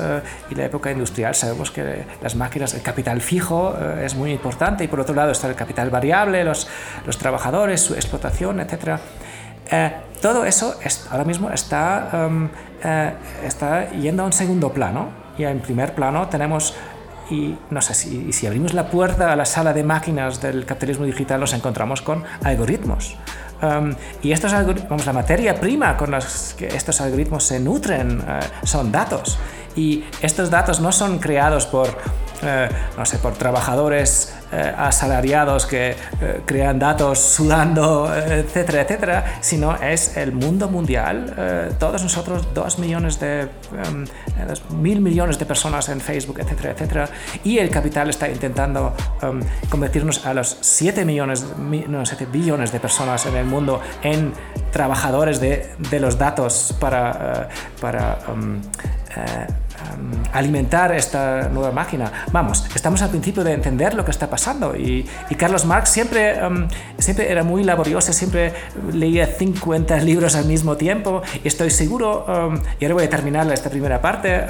[0.50, 4.90] y la época industrial sabemos que las máquinas, el capital fijo es muy importante, y
[4.90, 6.68] por otro lado está el capital variable, los,
[7.06, 8.60] los trabajadores, su explotación,
[9.74, 9.94] etc.
[10.22, 10.76] Todo eso
[11.12, 12.50] ahora mismo está, em,
[12.82, 13.12] eh,
[13.46, 16.74] está yendo a un segundo plano y en primer plano tenemos
[17.30, 21.06] y no sé si, si, abrimos la puerta a la sala de máquinas del capitalismo
[21.06, 23.18] digital nos encontramos con algoritmos.
[23.62, 26.20] Um, y estos algoritmos, la materia prima con la
[26.58, 29.38] que estos algoritmos se nutren eh, son datos.
[29.76, 31.88] Y estos datos no son creados por,
[32.44, 34.34] eh, no sé, por trabajadores
[34.78, 35.96] asalariados que
[36.46, 41.74] crean datos sudando, etcétera, etcétera, sino es el mundo mundial.
[41.80, 44.06] todos nosotros, dos millones de, em,
[44.72, 47.10] mil millones de personas en Facebook, etcétera, etcétera.
[47.44, 51.46] Y el capital está intentando em, convertirnos a los 7 millones,
[51.88, 54.34] no, 7 billones de personas en el mundo en
[54.72, 57.50] trabajadores de, de los datos para,
[57.80, 58.62] para eh, um,
[60.32, 62.12] alimentar esta nueva máquina.
[62.32, 66.46] Vamos, estamos al principio de entender lo que está pasando y, y Carlos Marx siempre,
[66.46, 66.68] um,
[66.98, 68.54] siempre era muy laborioso, siempre
[68.92, 72.26] leía 50 libros al mismo tiempo y estoy seguro,
[72.80, 74.46] y ahora voy a terminar esta primera parte,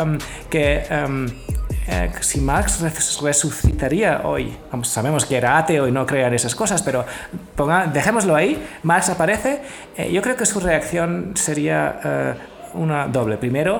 [0.49, 0.83] que
[1.87, 2.81] eh, si Marx
[3.21, 7.05] resucitaría hoy, sabemos que era ateo y no creía en esas cosas, pero
[7.93, 9.61] dejémoslo ahí, Marx aparece,
[9.97, 12.33] eh, yo creo que su reacción sería eh,
[12.75, 13.37] una doble.
[13.37, 13.79] Primero,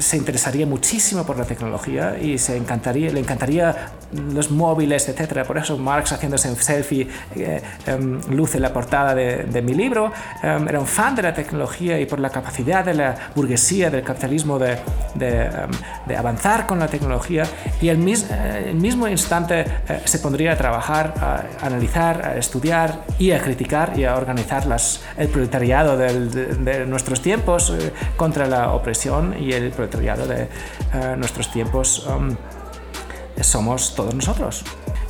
[0.00, 3.92] se interesaría muchísimo por la tecnología y se encantaría, le encantaría
[4.32, 5.44] los móviles, etc.
[5.46, 10.12] Por eso Marx haciéndose un selfie eh, em, luce la portada de, de mi libro.
[10.42, 14.02] Em, era un fan de la tecnología y por la capacidad de la burguesía, del
[14.02, 14.78] capitalismo de,
[15.14, 15.70] de, em,
[16.06, 17.44] de avanzar con la tecnología
[17.80, 23.04] y el, mis, eh, mismo instante eh, se pondría a trabajar, a analizar, a estudiar
[23.18, 27.72] y a criticar y a organizar las, el proletariado de, nuestros tiempos
[28.16, 30.48] contra la opresión y el proletariado de eh,
[31.16, 32.34] nuestros tiempos um,
[33.42, 34.64] somos todos nosotros.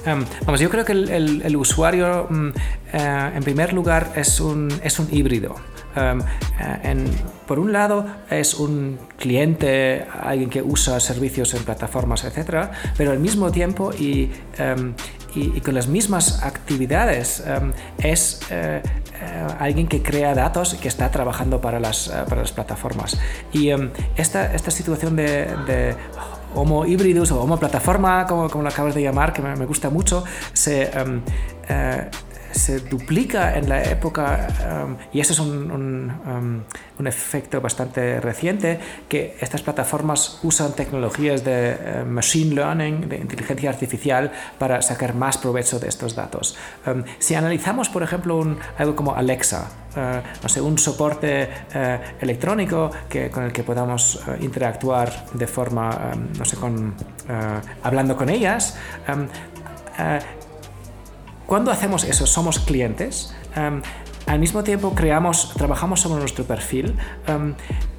[0.06, 2.52] Um, vamos, yo creo que el, usuario, um,
[2.92, 5.56] eh, en primer lugar, es un, es un híbrido.
[5.96, 7.06] Eh,
[7.46, 13.18] por un lado, es un cliente, alguien que usa servicios en plataformas, etc., pero al
[13.18, 14.30] mismo tiempo y,
[15.34, 17.42] y, con las mismas actividades
[17.98, 18.40] es
[19.22, 23.18] eh, alguien que crea datos y que está trabajando para las, eh, para las plataformas.
[23.52, 25.94] Y em, esta, esta situación de, de
[26.54, 29.90] Homo híbridos o Homo plataforma, como, como lo acabas de llamar, que me, me gusta
[29.90, 30.24] mucho,
[30.54, 31.20] se, em,
[31.68, 32.08] eh,
[32.52, 34.48] se duplica en la época,
[34.84, 36.62] um, y ese es un, um,
[36.98, 38.78] un, efecto bastante reciente,
[39.08, 45.38] que estas plataformas usan tecnologías de eh, machine learning, de inteligencia artificial, para sacar más
[45.38, 46.56] provecho de estos datos.
[46.86, 52.22] Um, si analizamos, por ejemplo, un, algo como Alexa, uh, no sé, un soporte uh,
[52.22, 56.94] electrónico que, con el que podamos uh, interactuar de forma, no sé, con,
[57.82, 58.76] hablando con ellas,
[61.50, 63.34] cuando hacemos eso, somos clientes.
[63.56, 63.82] Em,
[64.28, 66.94] al mismo tiempo creamos, trabajamos sobre nuestro perfil.
[67.26, 67.56] Em,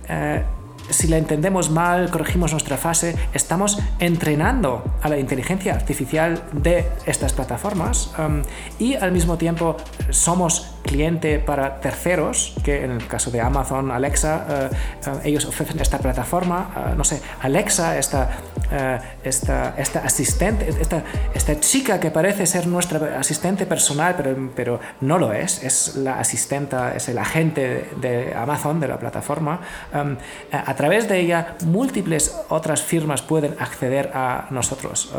[0.08, 0.45] eh,
[0.92, 7.34] si la entendemos mal, corregimos nuestra fase, estamos entrenando a la inteligencia artificial de estas
[7.34, 8.44] plataformas em,
[8.80, 9.78] y al mismo tiempo
[10.10, 14.70] somos cliente para terceros, que en el caso de Amazon, Alexa, eh,
[15.06, 18.30] eh, ellos ofrecen esta plataforma, eh, no sé, Alexa, esta,
[19.24, 25.18] esta, esta asistente, esta, esta chica que parece ser nuestra asistente personal, pero, pero no
[25.18, 29.60] lo es, es la asistenta, es el agente de Amazon, de la plataforma.
[30.52, 35.11] a través de ella, múltiples otras firmas pueden acceder a nosotros.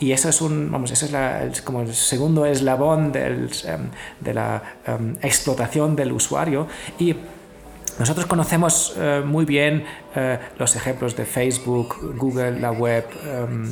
[0.00, 3.50] y eso es un, vamos, eso es como el segundo eslabón del,
[4.20, 6.66] de la Em, explotación del usuario
[6.98, 7.16] y
[7.98, 9.84] nosotros conocemos eh, muy bien
[10.14, 13.70] eh, los ejemplos de Facebook, Google, la web, em,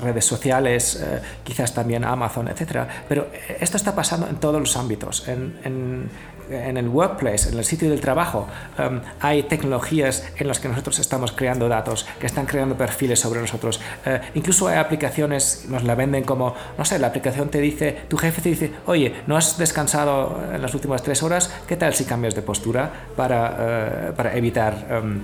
[0.00, 2.86] redes sociales, eh, quizás también Amazon, etc.
[3.08, 3.28] Pero
[3.58, 5.28] esto está pasando en todos los ámbitos.
[5.28, 6.10] en, en
[6.50, 8.48] el workplace, en el sitio del trabajo,
[8.78, 13.40] um, hay tecnologías en las que nosotros estamos creando datos, que están creando perfiles sobre
[13.40, 13.80] nosotros.
[14.06, 18.16] Uh, incluso hay aplicaciones, nos la venden como, no sé, la aplicación te dice, tu
[18.16, 22.04] jefe te dice, oye, no has descansado en las últimas tres horas, ¿qué tal si
[22.04, 24.86] cambias de postura para, uh, para evitar...
[25.02, 25.20] Um,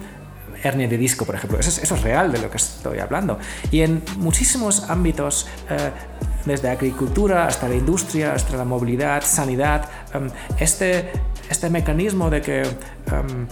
[0.62, 1.58] hernia de disco, por ejemplo.
[1.60, 3.38] Eso es, real de lo que estoy hablando.
[3.70, 10.30] Y en muchísimos ámbitos, uh, desde agricultura hasta la industria, hasta la movilidad, sanidad, em,
[10.58, 11.10] este,
[11.50, 13.46] este mecanismo de que em,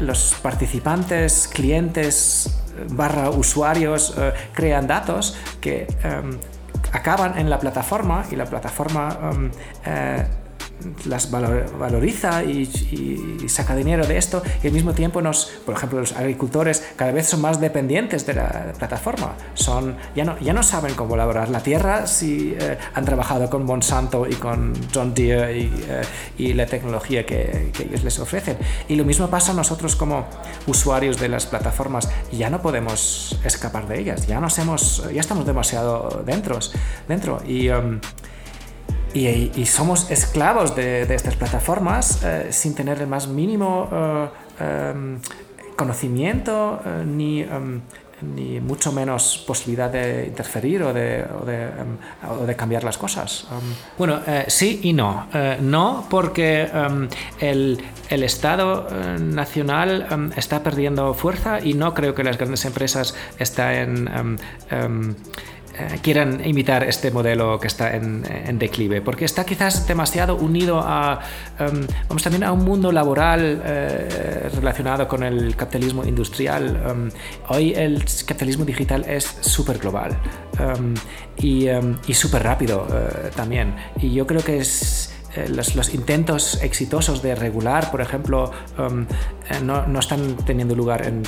[0.00, 2.50] los participantes, clientes,
[2.90, 6.38] barra usuarios eh, crean datos que em,
[6.92, 9.18] acaban en la plataforma y la plataforma
[9.84, 10.24] eh,
[11.04, 12.66] las valoriza y,
[13.48, 17.28] saca dinero de esto y al mismo tiempo nos, por ejemplo, los agricultores cada vez
[17.28, 19.34] son más dependientes de la plataforma.
[19.54, 23.64] Son, ya, no, ya no saben cómo elaborar la tierra si eh, han trabajado con
[23.64, 25.84] Monsanto y con John Deere y,
[26.38, 28.56] eh, la tecnología que, que, ellos les ofrecen.
[28.88, 30.26] Y lo mismo pasa a nosotros como
[30.66, 32.08] usuarios de las plataformas.
[32.30, 36.58] Ya no podemos escapar de ellas, ya, nos hemos, ya estamos demasiado dentro.
[37.08, 38.00] dentro y, um,
[39.14, 44.28] y, somos esclavos de, estas plataformas eh, sin tener el más mínimo eh,
[44.60, 45.18] em,
[45.76, 47.80] conocimiento eh, ni, em,
[48.34, 51.68] ni mucho menos posibilidad de interferir o de, o de,
[52.46, 53.48] de cambiar las cosas.
[53.98, 55.26] bueno, sí y no.
[55.60, 56.70] no porque
[57.40, 58.86] el, el, Estado
[59.18, 64.08] nacional está perdiendo fuerza y no creo que las grandes empresas estén
[65.74, 68.22] eh, quieran imitar este modelo que está en,
[68.58, 71.20] declive, porque está quizás demasiado unido a,
[71.58, 76.82] em, vamos también a un mundo laboral eh, relacionado con el capitalismo industrial.
[76.88, 77.10] Em,
[77.48, 80.18] hoy el capitalismo digital es súper global
[80.58, 80.94] em,
[81.38, 81.68] y,
[82.06, 83.74] y súper rápido eh, también.
[84.00, 89.06] Y yo creo que es eh, los, intentos exitosos de regular, por ejemplo, um,
[89.48, 91.22] eh, no, están teniendo lugar en,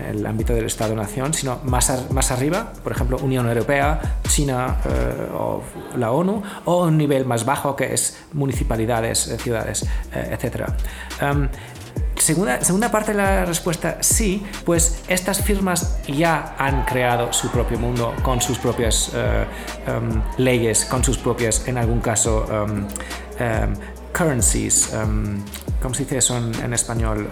[0.00, 5.62] el ámbito del Estado-Nación, sino más, más arriba, por ejemplo, Unión Europea, China eh, o
[5.96, 10.70] la ONU, o un nivel más bajo que es municipalidades, ciudades, etc.
[12.18, 17.78] segunda, segunda parte de la respuesta, sí, pues estas firmas ya han creado su propio
[17.78, 19.44] mundo con sus propias eh,
[19.86, 22.86] em, leyes, con sus propias, en algún caso, um,
[24.16, 24.90] currencies.
[25.80, 27.28] ¿Cómo se dice eso en, español?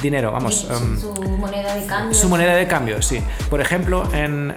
[0.00, 0.66] dinero, vamos.
[0.98, 2.14] su moneda de cambio.
[2.14, 3.22] Su moneda de cambio, sí.
[3.48, 4.54] Por ejemplo, en,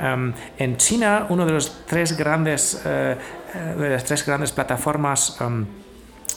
[0.58, 3.18] en China, uno de los tres grandes, eh,
[3.54, 5.38] eh, de las tres grandes plataformas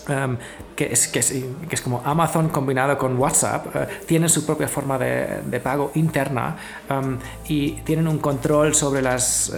[0.08, 0.36] Em,
[0.76, 5.40] que, es, que, es, como Amazon combinado con WhatsApp, eh, tienen su propia forma de,
[5.46, 6.56] de pago interna
[6.88, 9.52] em, y tienen un control sobre las,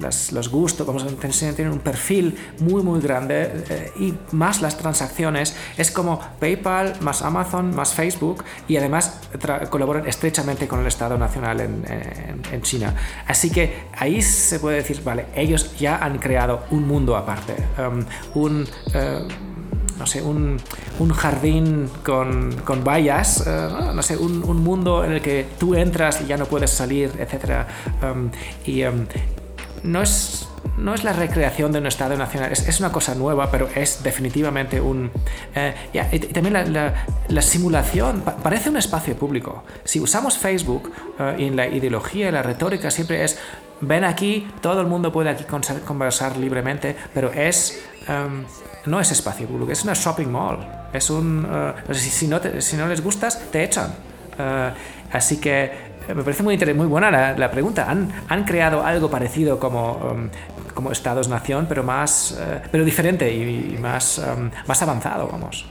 [0.00, 1.06] las, los gustos, vamos a
[1.54, 5.56] tienen un perfil muy muy grande eh, y más las transacciones.
[5.76, 9.20] Es como PayPal más Amazon más Facebook y además
[9.70, 11.84] colaboran estrechamente con el Estado Nacional en,
[12.52, 12.94] en, China.
[13.26, 18.04] Así que ahí se puede decir, vale, ellos ya han creado un mundo aparte, em,
[18.34, 19.28] un eh,
[19.98, 20.58] no sé, un,
[20.98, 25.74] un jardín con, con vallas, eh, no sé, un, un, mundo en el que tú
[25.74, 27.66] entras y ya no puedes salir, etc.
[28.02, 28.30] Um,
[28.64, 29.06] y um,
[29.82, 33.50] no es no es la recreación de un Estado nacional, es, es una cosa nueva,
[33.50, 35.10] pero es definitivamente un...
[35.54, 39.62] Eh, y, también la, la, simulación parece un espacio público.
[39.84, 43.38] Si usamos Facebook uh, y en la ideología y la retórica siempre es,
[43.80, 47.84] ven aquí, todo el mundo puede aquí conversar libremente, pero es...
[48.08, 48.44] Um,
[48.86, 50.58] no es espacio público, es una shopping mall.
[50.92, 53.90] Es un, uh, si, no si, no les gustas, te echan.
[54.38, 54.72] Uh,
[55.12, 55.64] así que
[56.08, 57.90] eh, me parece muy, muy buena la, pregunta.
[57.90, 60.28] ¿Han, ¿Han, creado algo parecido como, um,
[60.74, 62.38] como Estados-Nación, pero, más,
[62.70, 65.66] pero diferente y, y más, um, más avanzado, vamos?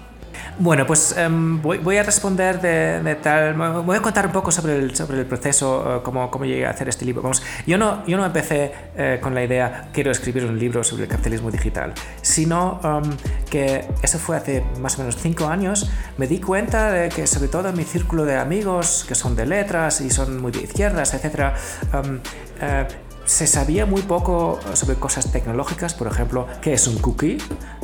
[0.60, 3.54] Bueno, pues em, voy, a responder de, tal.
[3.84, 6.72] Voy a contar un poco sobre el, sobre el proceso, eh, cómo, cómo, llegué a
[6.72, 7.22] hacer este libro.
[7.22, 11.04] Vamos, yo no, yo no empecé eh, con la idea, quiero escribir un libro sobre
[11.04, 13.04] el capitalismo digital, sino em,
[13.50, 15.90] que eso fue hace más o menos cinco años.
[16.18, 19.46] Me di cuenta de que, sobre todo en mi círculo de amigos, que son de
[19.46, 21.54] letras y son muy de izquierdas, etc.,
[23.26, 27.38] se sabía muy poco sobre cosas tecnológicas, por ejemplo, qué es un cookie.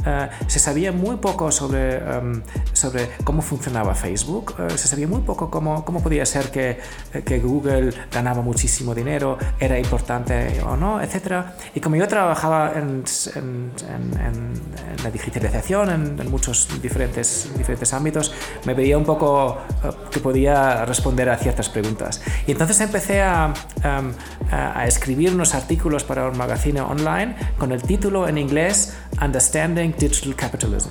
[0.06, 2.42] Eh, se sabía muy poco sobre, em,
[2.74, 4.56] sobre cómo funcionaba Facebook.
[4.60, 6.80] Eh, se sabía muy poco cómo, cómo podía ser que,
[7.26, 11.46] que, Google ganaba muchísimo dinero, era importante o no, etc.
[11.74, 13.04] Y como yo trabajaba en,
[13.36, 13.72] en,
[14.20, 18.34] en, la digitalización en, muchos diferentes, diferentes ámbitos,
[18.66, 22.22] me veía un poco eh, que podía responder a ciertas preguntas.
[22.46, 24.14] Y entonces empecé a, em,
[24.52, 30.36] a escribir unos artículos para un magazine online con el título en inglés Understanding Digital
[30.36, 30.90] Capitalism.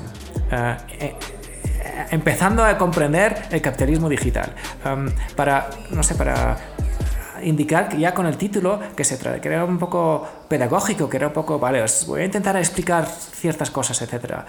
[0.50, 1.14] Eh, eh,
[2.10, 4.52] empezando a comprender el capitalismo digital.
[4.84, 6.56] Um, para, no sé, para
[7.42, 11.28] indicar ya con el título que se trae, que era un poco pedagógico, que era
[11.28, 14.42] un poco, vale, os voy a intentar explicar ciertas cosas, etc.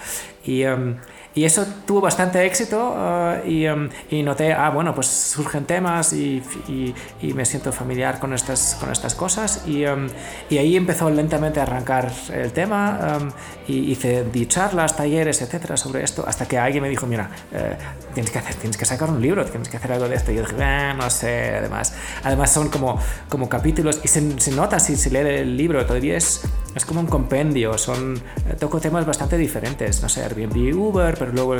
[0.44, 0.96] Y, um,
[1.36, 6.12] y eso tuvo bastante éxito uh, y, um, y, noté, ah, bueno, pues surgen temas
[6.14, 9.64] y, y, y, me siento familiar con estas, con estas cosas.
[9.68, 10.08] Y, um,
[10.50, 13.32] ahí empezó lentamente a arrancar el tema um,
[13.68, 17.78] y hice di charlas, talleres, etcétera sobre esto hasta que alguien me dijo, mira, eh,
[18.14, 20.36] tienes, que hacer, tienes que sacar un libro, tienes que hacer algo de esto y
[20.36, 23.00] yo dije, eh, no sé, además, además son como,
[23.30, 26.42] como capítulos y se, se nota si se lee el libro, todavía es,
[26.76, 31.32] es como un compendio, son, eh, toco temas bastante diferentes, no sé, Airbnb, Uber, pero
[31.34, 31.56] luego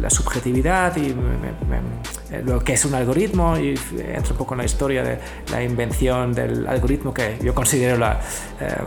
[0.00, 1.14] la subjetividad y
[2.44, 5.18] lo que es un algoritmo y entra un poco en la historia de
[5.50, 8.16] la invención del algoritmo que yo considero eh,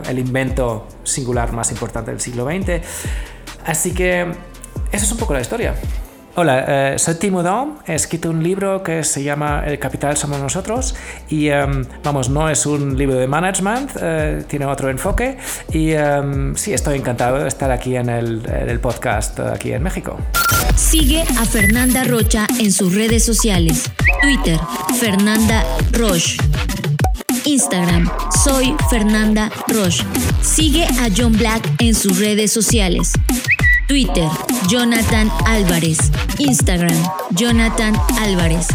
[0.08, 2.80] el invento singular más importante del siglo XX.
[3.66, 4.22] Así que
[4.92, 5.74] eso es un poco la historia.
[6.40, 10.38] Hola, eh, soy Timo Dom, he escrito un libro que se llama El capital somos
[10.38, 10.94] nosotros
[11.28, 15.36] y em, vamos, no es un libro de management, eh, tiene otro enfoque
[15.72, 19.82] y em, sí, estoy encantado de estar aquí en el, en el podcast aquí en
[19.82, 20.16] México.
[20.76, 23.90] Sigue a Fernanda Rocha en sus redes sociales.
[24.22, 24.60] Twitter,
[25.00, 26.36] Fernanda Roche.
[27.46, 28.08] Instagram,
[28.44, 30.04] soy Fernanda Roche.
[30.40, 33.14] Sigue a John Black en sus redes sociales.
[33.88, 34.28] Twitter,
[34.68, 35.96] Jonathan Álvarez.
[36.38, 36.94] Instagram,
[37.30, 38.66] Jonathan Álvarez.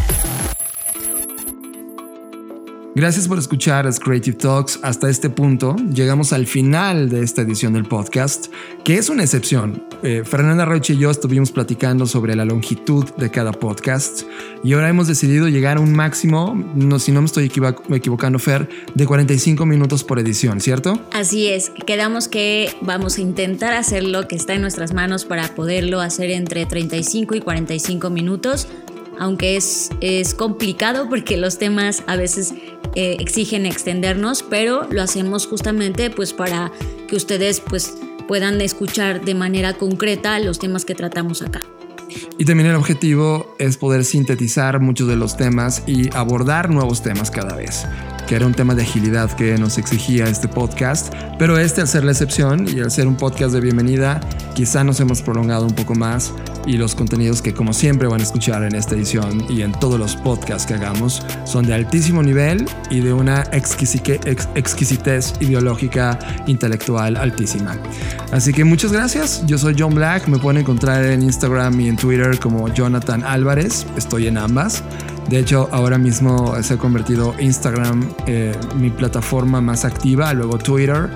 [2.96, 5.76] Gracias por escuchar las Creative Talks hasta este punto.
[5.92, 9.84] Llegamos al final de esta edición del podcast, que es una excepción.
[10.04, 14.24] Eh, Fernanda Roche y yo estuvimos platicando sobre la longitud de cada podcast
[14.64, 18.70] y ahora hemos decidido llegar a un máximo, no, si no me estoy equivocando, Fer,
[18.94, 21.02] de 45 minutos por edición, ¿cierto?
[21.14, 21.72] Así es.
[21.88, 26.30] Quedamos que vamos a intentar hacer lo que está en nuestras manos para poderlo hacer
[26.30, 28.68] entre 35 y 45 minutos
[29.20, 32.54] aunque es, es complicado porque los temas a veces
[32.96, 36.72] eh, exigen extendernos, pero lo hacemos justamente pues para
[37.08, 37.94] que ustedes pues
[38.28, 41.62] puedan escuchar de manera concreta los temas que tratamos acá.
[42.38, 47.32] Y también el objetivo es poder sintetizar muchos de los temas y abordar nuevos temas
[47.32, 47.86] cada vez
[48.28, 52.04] que era un tema de agilidad que nos exigía este podcast, pero este al ser
[52.04, 54.22] la excepción y al ser un podcast de bienvenida,
[54.56, 56.34] quizá nos hemos prolongado un poco más
[56.66, 60.00] y los contenidos que como siempre van a escuchar en esta edición y en todos
[60.00, 67.78] los podcasts que hagamos son de altísimo nivel y de una exquisitez ideológica intelectual altísima.
[68.32, 71.98] Así que muchas gracias, yo soy John Black, me pueden encontrar en Instagram y en
[71.98, 74.84] Twitter como Jonathan Álvarez, estoy en ambas.
[75.30, 81.10] De hecho, ahora mismo se ha convertido Instagram eh, mi plataforma más activa, luego Twitter,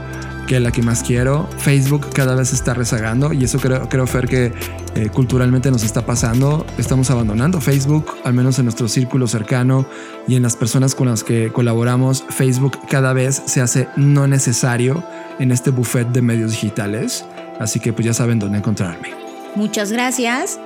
[0.48, 1.48] que la que más quiero.
[1.60, 4.54] Facebook cada vez está rezagando y eso creo, creo Fer, que
[4.96, 6.66] eh, culturalmente nos está pasando.
[6.80, 9.86] Estamos abandonando Facebook, al menos en nuestro círculo cercano
[10.28, 12.24] y en las personas con las que colaboramos.
[12.30, 15.04] Facebook cada vez se hace no necesario
[15.38, 17.26] en este buffet de medios digitales.
[17.60, 19.14] Así que pues ya saben dónde encontrarme.
[19.56, 20.60] Muchas gracias.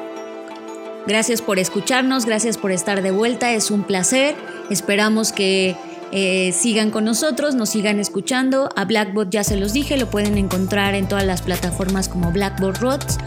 [1.08, 4.36] Gracias por escucharnos, gracias por estar de vuelta, es un placer.
[4.70, 5.76] Esperamos que
[6.12, 8.70] eh, sigan con nosotros, nos sigan escuchando.
[8.76, 12.80] A Blackboard ya se los dije, lo pueden encontrar en todas las plataformas como Blackboard
[12.80, 13.18] Rods.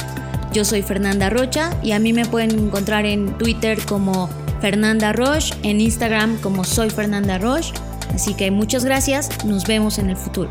[0.53, 4.29] Yo soy Fernanda Rocha y a mí me pueden encontrar en Twitter como
[4.61, 7.73] Fernanda Roche, en Instagram como soy Fernanda Roche.
[8.15, 10.51] Así que muchas gracias, nos vemos en el futuro.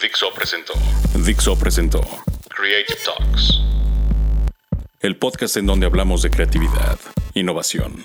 [0.00, 0.72] Dixo presentó.
[1.26, 2.00] Dixo presentó.
[2.48, 3.60] Creative Talks.
[5.00, 6.98] El podcast en donde hablamos de creatividad,
[7.34, 8.04] innovación,